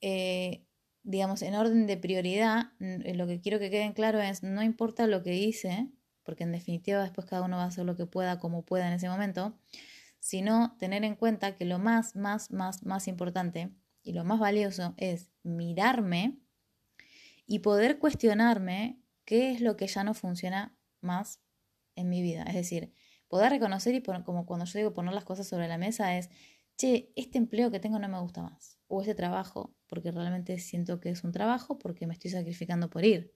eh, 0.02 0.66
digamos, 1.04 1.42
en 1.42 1.56
orden 1.56 1.88
de 1.88 1.98
prioridad, 1.98 2.72
lo 2.80 3.28
que 3.28 3.42
quiero 3.42 3.60
que 3.60 3.70
quede 3.70 3.94
claro 3.94 4.20
es, 4.20 4.44
no 4.44 4.64
importa 4.64 5.08
lo 5.08 5.24
que 5.24 5.36
hice, 5.36 5.90
porque 6.24 6.44
en 6.44 6.52
definitiva 6.52 7.02
después 7.02 7.26
cada 7.26 7.44
uno 7.44 7.58
va 7.58 7.64
a 7.64 7.68
hacer 7.68 7.86
lo 7.86 7.96
que 7.96 8.06
pueda, 8.06 8.40
como 8.40 8.64
pueda 8.64 8.88
en 8.88 8.94
ese 8.94 9.10
momento, 9.10 9.58
sino 10.28 10.76
tener 10.78 11.06
en 11.06 11.16
cuenta 11.16 11.56
que 11.56 11.64
lo 11.64 11.80
más, 11.80 12.18
más, 12.18 12.52
más, 12.52 12.86
más 12.86 13.08
importante 13.08 13.72
y 14.04 14.12
lo 14.12 14.26
más 14.26 14.42
valioso 14.42 14.94
es 14.98 15.32
mirarme 15.42 16.38
y 17.46 17.60
poder 17.60 17.98
cuestionarme 17.98 19.02
qué 19.24 19.52
es 19.52 19.62
lo 19.62 19.78
que 19.78 19.88
ya 19.88 20.04
no 20.04 20.14
funciona 20.14 20.78
más 21.00 21.40
en 21.96 22.10
mi 22.10 22.22
vida. 22.22 22.44
Es 22.44 22.56
decir, 22.56 22.92
poder 23.30 23.52
reconocer 23.52 23.96
y 23.96 24.04
como 24.04 24.46
cuando 24.46 24.66
yo 24.66 24.78
digo 24.78 24.94
poner 24.94 25.14
las 25.14 25.24
cosas 25.24 25.48
sobre 25.48 25.70
la 25.70 25.78
mesa 25.78 26.18
es, 26.18 26.30
che, 26.76 27.14
este 27.16 27.38
empleo 27.38 27.72
que 27.72 27.80
tengo 27.80 27.98
no 27.98 28.10
me 28.10 28.20
gusta 28.20 28.42
más. 28.42 28.78
O 28.88 29.00
este 29.00 29.16
trabajo, 29.16 29.78
porque 29.88 30.12
realmente 30.12 30.60
siento 30.60 31.00
que 31.00 31.10
es 31.10 31.24
un 31.24 31.32
trabajo 31.32 31.80
porque 31.80 32.06
me 32.06 32.12
estoy 32.12 32.32
sacrificando 32.32 32.90
por 32.90 33.06
ir. 33.06 33.34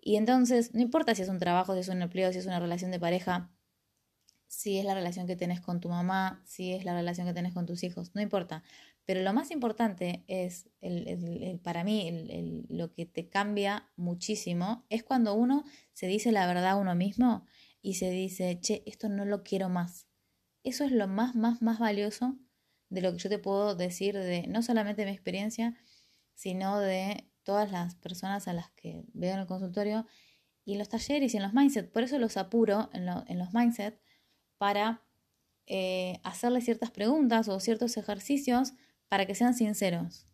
Y 0.00 0.16
entonces, 0.16 0.72
no 0.72 0.80
importa 0.80 1.14
si 1.14 1.20
es 1.20 1.28
un 1.28 1.38
trabajo, 1.38 1.74
si 1.74 1.80
es 1.80 1.88
un 1.88 2.00
empleo, 2.00 2.32
si 2.32 2.38
es 2.38 2.46
una 2.46 2.60
relación 2.60 2.90
de 2.90 2.98
pareja, 2.98 3.52
si 4.52 4.78
es 4.78 4.84
la 4.84 4.92
relación 4.92 5.26
que 5.26 5.34
tenés 5.34 5.62
con 5.62 5.80
tu 5.80 5.88
mamá, 5.88 6.42
si 6.44 6.74
es 6.74 6.84
la 6.84 6.94
relación 6.94 7.26
que 7.26 7.32
tenés 7.32 7.54
con 7.54 7.64
tus 7.64 7.82
hijos, 7.84 8.14
no 8.14 8.20
importa. 8.20 8.62
Pero 9.06 9.22
lo 9.22 9.32
más 9.32 9.50
importante 9.50 10.24
es, 10.28 10.68
el, 10.82 11.58
para 11.64 11.84
mí, 11.84 12.66
lo 12.68 12.92
que 12.92 13.06
te 13.06 13.30
cambia 13.30 13.90
muchísimo 13.96 14.84
es 14.90 15.04
cuando 15.04 15.32
uno 15.32 15.64
se 15.94 16.06
dice 16.06 16.32
la 16.32 16.46
verdad 16.46 16.72
a 16.72 16.76
uno 16.76 16.94
mismo 16.94 17.46
y 17.80 17.94
se 17.94 18.10
dice, 18.10 18.60
che, 18.60 18.82
esto 18.84 19.08
no 19.08 19.24
lo 19.24 19.42
quiero 19.42 19.70
más. 19.70 20.06
Eso 20.64 20.84
es 20.84 20.92
lo 20.92 21.08
más, 21.08 21.34
más, 21.34 21.62
más 21.62 21.78
valioso 21.78 22.36
de 22.90 23.00
lo 23.00 23.12
que 23.12 23.18
yo 23.20 23.30
te 23.30 23.38
puedo 23.38 23.74
decir 23.74 24.18
de 24.18 24.46
no 24.48 24.60
solamente 24.60 25.06
mi 25.06 25.12
experiencia, 25.12 25.74
sino 26.34 26.78
de 26.78 27.26
todas 27.42 27.72
las 27.72 27.94
personas 27.94 28.48
a 28.48 28.52
las 28.52 28.70
que 28.72 29.02
veo 29.14 29.32
en 29.32 29.40
el 29.40 29.46
consultorio 29.46 30.06
y 30.66 30.74
en 30.74 30.78
los 30.78 30.90
talleres 30.90 31.32
y 31.32 31.38
en 31.38 31.42
los 31.42 31.54
mindset. 31.54 31.90
Por 31.90 32.02
eso 32.02 32.18
los 32.18 32.36
apuro 32.36 32.90
en, 32.92 33.08
en 33.08 33.38
los 33.38 33.54
mindset 33.54 33.98
para 34.62 35.02
eh, 35.66 36.20
hacerle 36.22 36.60
ciertas 36.60 36.92
preguntas 36.92 37.48
o 37.48 37.58
ciertos 37.58 37.96
ejercicios 37.96 38.74
para 39.08 39.26
que 39.26 39.34
sean 39.34 39.54
sinceros 39.54 40.24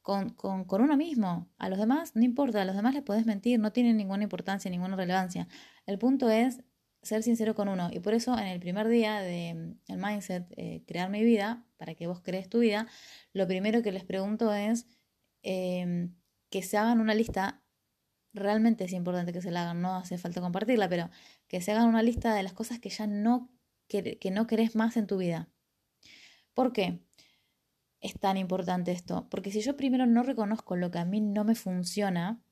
con, 0.00 0.34
uno 0.66 0.96
mismo. 0.96 1.46
A 1.58 1.68
los 1.68 1.78
demás 1.78 2.16
no 2.16 2.24
importa, 2.24 2.62
a 2.62 2.64
los 2.64 2.74
demás 2.74 2.94
les 2.94 3.02
podés 3.02 3.26
mentir, 3.26 3.60
no 3.60 3.70
tienen 3.70 3.98
ninguna 3.98 4.22
importancia, 4.22 4.70
ninguna 4.70 4.96
relevancia. 4.96 5.46
El 5.84 5.98
punto 5.98 6.30
es 6.30 6.62
ser 7.02 7.22
sincero 7.22 7.54
con 7.54 7.68
uno. 7.68 7.90
Y 7.92 8.00
por 8.00 8.14
eso 8.14 8.32
en 8.38 8.46
el 8.46 8.60
primer 8.60 8.88
día 8.88 9.20
del 9.20 9.78
el 9.88 9.98
mindset, 9.98 10.46
eh, 10.56 10.82
crear 10.86 11.10
mi 11.10 11.22
vida, 11.22 11.62
para 11.76 11.94
que 11.94 12.06
vos 12.06 12.22
crees 12.22 12.48
tu 12.48 12.60
vida, 12.60 12.86
lo 13.34 13.46
primero 13.46 13.82
que 13.82 13.92
les 13.92 14.04
pregunto 14.04 14.54
es 14.54 14.86
em, 15.42 16.14
que 16.48 16.62
se 16.62 16.78
hagan 16.78 16.98
una 16.98 17.12
lista 17.12 17.62
realmente 18.32 18.84
es 18.84 18.92
importante 18.92 19.32
que 19.32 19.42
se 19.42 19.50
la 19.50 19.62
hagan, 19.62 19.80
no 19.80 19.96
hace 19.96 20.18
falta 20.18 20.40
compartirla, 20.40 20.88
pero 20.88 21.10
que 21.48 21.60
se 21.60 21.72
hagan 21.72 21.88
una 21.88 22.02
lista 22.02 22.34
de 22.34 22.42
las 22.42 22.52
cosas 22.52 22.78
que 22.78 22.90
ya 22.90 23.06
no, 23.06 23.50
que, 23.88 24.18
no 24.32 24.46
querés 24.46 24.76
más 24.76 24.96
en 24.96 25.06
tu 25.06 25.18
vida. 25.18 25.48
¿Por 26.54 26.72
qué 26.72 27.00
es 28.00 28.14
tan 28.18 28.36
importante 28.36 28.92
esto? 28.92 29.28
Porque 29.30 29.50
si 29.50 29.60
yo 29.60 29.76
primero 29.76 30.06
no 30.06 30.22
reconozco 30.22 30.76
lo 30.76 30.90
que 30.90 30.98
a 30.98 31.04
mí 31.04 31.20
no 31.20 31.44
me 31.44 31.54
funciona, 31.54 32.42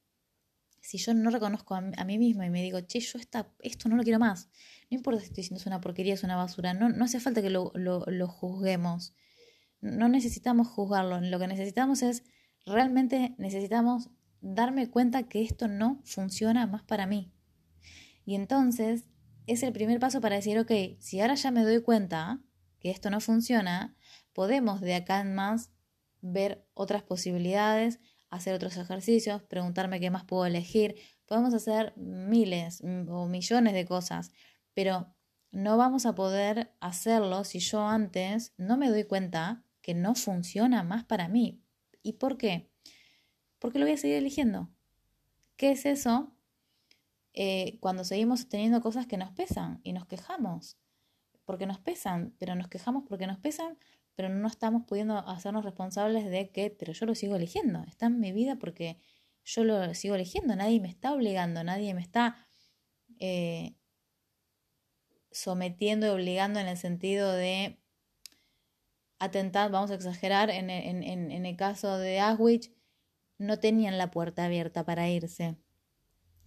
si 0.81 0.99
yo 0.99 1.15
no 1.15 1.31
reconozco 1.31 1.75
a, 1.75 1.81
mí 1.81 2.19
misma 2.19 2.47
y 2.47 2.51
me 2.51 2.63
digo, 2.63 2.81
che, 2.81 3.01
yo 3.01 3.19
esta, 3.19 3.53
esto 3.61 3.89
no 3.89 3.97
lo 3.97 4.03
quiero 4.03 4.19
más, 4.19 4.49
no 4.91 4.97
importa 4.97 5.21
si 5.21 5.27
estoy 5.27 5.43
diciendo 5.43 5.61
es 5.61 5.67
una 5.67 5.81
porquería, 5.81 6.15
es 6.15 6.23
una 6.23 6.37
basura, 6.37 6.73
no, 6.73 6.89
no 6.89 7.05
hace 7.05 7.21
falta 7.21 7.43
que 7.43 7.51
lo, 7.51 7.73
lo 7.75 8.29
juzguemos, 8.29 9.13
no 9.81 10.09
necesitamos 10.09 10.69
juzgarlo, 10.69 11.21
lo 11.21 11.39
que 11.39 11.49
necesitamos 11.49 12.03
es, 12.03 12.25
realmente 12.65 13.35
necesitamos 13.39 14.11
darme 14.41 14.91
cuenta 14.91 15.25
que 15.25 15.43
esto 15.43 15.69
no 15.69 16.01
funciona 16.05 16.67
más 16.67 16.83
para 16.83 17.07
mí. 17.07 17.33
Y 18.25 18.35
entonces 18.35 19.05
es 19.47 19.63
el 19.63 19.73
primer 19.73 19.99
paso 20.01 20.21
para 20.21 20.37
decir, 20.37 20.59
ok, 20.59 20.71
si 20.99 21.21
ahora 21.21 21.35
ya 21.35 21.51
me 21.51 21.63
doy 21.63 21.83
cuenta 21.83 22.41
que 22.79 22.91
esto 22.91 23.11
no 23.11 23.21
funciona, 23.21 23.97
podemos 24.33 24.81
de 24.81 24.95
acá 24.95 25.21
en 25.21 25.35
más 25.35 25.71
ver 26.21 26.67
otras 26.75 27.03
posibilidades, 27.03 28.01
hacer 28.31 28.55
otros 28.55 28.77
ejercicios, 28.77 29.43
preguntarme 29.43 30.01
qué 30.01 30.11
más 30.11 30.25
puedo 30.25 30.47
elegir. 30.47 30.97
Podemos 31.27 31.55
hacer 31.55 31.95
miles 31.97 32.83
o 32.83 33.27
millones 33.27 33.75
de 33.75 33.85
cosas, 33.85 34.33
pero 34.75 35.15
no 35.51 35.77
vamos 35.77 36.07
a 36.07 36.15
poder 36.15 36.75
hacerlo 36.81 37.45
si 37.45 37.59
yo 37.61 37.87
antes 37.87 38.53
no 38.57 38.77
me 38.77 38.91
doy 38.91 39.05
cuenta 39.05 39.65
que 39.81 39.95
no 39.95 40.15
funciona 40.15 40.83
más 40.83 41.05
para 41.05 41.29
mí. 41.29 41.63
¿Y 42.03 42.15
por 42.15 42.37
qué? 42.37 42.71
Porque 43.59 43.79
lo 43.79 43.85
voy 43.85 43.95
a 43.95 43.99
seguir 43.99 44.17
eligiendo. 44.17 44.71
¿Qué 45.57 45.73
es 45.73 45.87
eso? 45.87 46.33
Eh, 47.35 47.79
cuando 47.81 48.05
seguimos 48.05 48.49
teniendo 48.49 48.81
cosas 48.81 49.07
que 49.07 49.17
nos 49.17 49.31
pesan 49.31 49.81
y 49.83 49.93
nos 49.93 50.07
quejamos, 50.07 50.77
porque 51.45 51.67
nos 51.67 51.79
pesan, 51.79 52.35
pero 52.39 52.55
nos 52.55 52.69
quejamos 52.69 53.05
porque 53.09 53.27
nos 53.27 53.39
pesan, 53.39 53.79
pero 54.15 54.29
no 54.29 54.49
estamos 54.49 54.83
pudiendo 54.85 55.17
hacernos 55.19 55.65
responsables 55.65 56.29
de 56.29 56.51
que, 56.51 56.71
pero 56.71 56.93
yo 56.93 57.07
lo 57.07 57.15
sigo 57.15 57.37
eligiendo, 57.37 57.85
está 57.87 58.07
en 58.07 58.21
mi 58.21 58.33
vida 58.33 58.57
porque 58.57 58.99
yo 59.45 59.65
lo 59.65 59.95
sigo 59.95 60.15
eligiendo, 60.15 60.57
nadie 60.57 60.81
me 60.81 60.89
está 60.89 61.13
obligando, 61.13 61.65
nadie 61.65 61.95
me 61.95 62.01
está 62.01 62.37
eh, 63.19 63.77
sometiendo 65.31 66.07
y 66.07 66.11
obligando 66.11 66.61
en 66.61 66.67
el 66.67 66.77
sentido 66.77 67.33
de 67.33 67.79
atentar, 69.19 69.71
vamos 69.71 69.91
a 69.91 69.95
exagerar, 69.95 70.51
en, 70.51 70.71
el 70.71 71.57
caso 71.57 71.99
de 71.99 72.21
Auschwitz, 72.21 72.71
no 73.39 73.59
tenían 73.59 73.99
la 73.99 74.11
puerta 74.11 74.45
abierta 74.45 74.85
para 74.85 75.09
irse. 75.09 75.57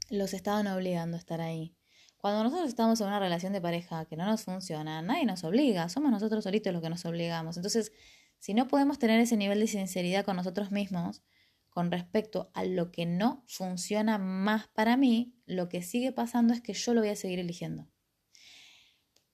Los 0.09 0.33
estaban 0.33 0.67
obligando 0.67 1.17
a 1.17 1.19
estar 1.19 1.41
ahí. 1.41 1.75
Cuando 2.17 2.43
nosotros 2.43 2.69
estamos 2.69 3.01
en 3.01 3.07
una 3.07 3.19
relación 3.19 3.51
de 3.53 3.61
pareja 3.61 4.05
que 4.05 4.15
no 4.15 4.25
nos 4.25 4.43
funciona, 4.43 5.01
nadie 5.01 5.25
nos 5.25 5.43
obliga, 5.43 5.89
somos 5.89 6.11
nosotros 6.11 6.43
solitos 6.43 6.71
los 6.71 6.81
que 6.81 6.89
nos 6.89 7.03
obligamos. 7.05 7.57
Entonces, 7.57 7.91
si 8.37 8.53
no 8.53 8.67
podemos 8.67 8.99
tener 8.99 9.19
ese 9.19 9.37
nivel 9.37 9.59
de 9.59 9.67
sinceridad 9.67 10.23
con 10.23 10.35
nosotros 10.35 10.71
mismos, 10.71 11.23
con 11.69 11.89
respecto 11.89 12.51
a 12.53 12.63
lo 12.63 12.91
que 12.91 13.05
no 13.05 13.43
funciona 13.47 14.17
más 14.17 14.67
para 14.67 14.97
mí, 14.97 15.33
lo 15.45 15.69
que 15.69 15.81
sigue 15.81 16.11
pasando 16.11 16.53
es 16.53 16.61
que 16.61 16.73
yo 16.73 16.93
lo 16.93 17.01
voy 17.01 17.09
a 17.09 17.15
seguir 17.15 17.39
eligiendo. 17.39 17.87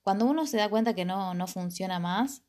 Cuando 0.02 0.26
uno 0.26 0.46
se 0.46 0.56
da 0.56 0.70
cuenta 0.70 0.94
que 0.94 1.04
no, 1.04 1.34
no 1.34 1.48
funciona 1.48 2.00
más, 2.00 2.44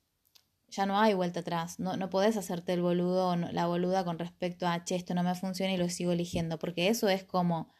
ya 0.68 0.86
no 0.86 0.98
hay 0.98 1.14
vuelta 1.14 1.40
atrás. 1.40 1.78
No, 1.78 1.96
no 1.96 2.10
podés 2.10 2.36
hacerte 2.36 2.72
el 2.72 2.82
boludo 2.82 3.28
o 3.30 3.36
la 3.36 3.66
boluda 3.66 4.04
con 4.04 4.18
respecto 4.18 4.66
a, 4.66 4.84
che, 4.84 4.96
esto 4.96 5.14
no 5.14 5.22
me 5.22 5.34
funciona 5.34 5.72
y 5.72 5.76
lo 5.76 5.88
sigo 5.88 6.12
eligiendo, 6.12 6.58
porque 6.58 6.88
eso 6.88 7.08
es 7.08 7.24
como 7.24 7.72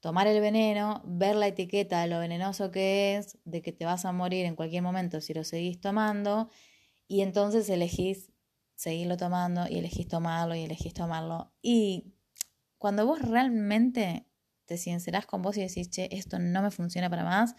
tomar 0.00 0.26
el 0.26 0.40
veneno, 0.40 1.02
ver 1.04 1.36
la 1.36 1.48
etiqueta 1.48 2.00
de 2.00 2.08
lo 2.08 2.20
venenoso 2.20 2.70
que 2.70 3.16
es, 3.16 3.38
de 3.44 3.62
que 3.62 3.72
te 3.72 3.84
vas 3.84 4.04
a 4.04 4.12
morir 4.12 4.46
en 4.46 4.56
cualquier 4.56 4.82
momento 4.82 5.20
si 5.20 5.34
lo 5.34 5.44
seguís 5.44 5.80
tomando, 5.80 6.50
y 7.08 7.22
entonces 7.22 7.68
elegís 7.68 8.32
seguirlo 8.74 9.16
tomando 9.16 9.66
y 9.68 9.78
elegís 9.78 10.08
tomarlo 10.08 10.54
y 10.54 10.62
elegís 10.62 10.94
tomarlo. 10.94 11.52
Y 11.62 12.14
cuando 12.78 13.06
vos 13.06 13.20
realmente 13.22 14.26
te 14.66 14.76
sincerás 14.76 15.26
con 15.26 15.42
vos 15.42 15.56
y 15.56 15.62
decís, 15.62 15.90
che, 15.90 16.08
esto 16.12 16.38
no 16.38 16.62
me 16.62 16.70
funciona 16.70 17.10
para 17.10 17.24
más, 17.24 17.54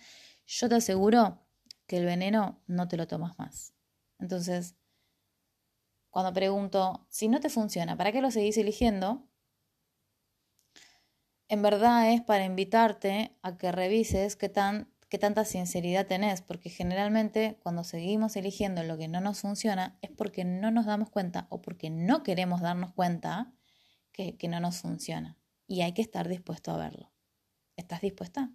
yo 0.46 0.70
te 0.70 0.76
aseguro 0.76 1.46
que 1.88 1.98
el 1.98 2.06
veneno 2.06 2.62
no 2.68 2.88
te 2.88 2.98
lo 2.98 3.08
tomas 3.08 3.38
más. 3.38 3.74
Entonces, 4.19 4.75
cuando 6.12 6.34
pregunto, 6.34 7.08
si 7.10 7.27
no 7.27 7.39
te 7.39 7.49
funciona, 7.49 7.97
¿para 7.97 8.12
qué 8.12 8.21
lo 8.21 8.29
seguís 8.32 8.58
eligiendo? 8.58 9.27
en 11.49 11.62
verdad 11.63 12.12
es 12.13 12.21
para 12.21 12.45
invitarte 12.45 13.36
a 13.41 13.58
que 13.58 13.71
revises 13.71 14.36
qué, 14.36 14.49
tan, 14.49 14.88
qué 15.10 15.17
tanta 15.17 15.43
sinceridad 15.45 16.05
tenés, 16.08 16.41
porque 16.41 16.69
generalmente 16.69 17.58
cuando 17.63 17.84
seguimos 17.84 18.36
eligiendo 18.36 18.84
lo 18.84 18.97
que 18.97 19.08
no 19.08 19.19
nos 19.19 19.41
funciona 19.41 19.97
es 20.01 20.12
porque 20.12 20.45
no 20.45 20.71
nos 20.71 20.86
damos 20.86 21.10
cuenta 21.10 21.47
o 21.49 21.62
porque 21.62 21.89
no 21.89 22.23
queremos 22.23 22.62
darnos 22.62 22.93
cuenta 22.93 23.51
que, 24.12 24.38
que 24.38 24.47
no 24.47 24.60
nos 24.60 24.77
funciona. 24.77 25.38
Y 25.67 25.82
hay 25.82 25.93
que 25.93 26.03
estar 26.03 26.27
dispuesto 26.27 26.71
a 26.71 26.77
verlo. 26.77 27.12
¿Estás 27.75 28.01
dispuesta? 28.01 28.51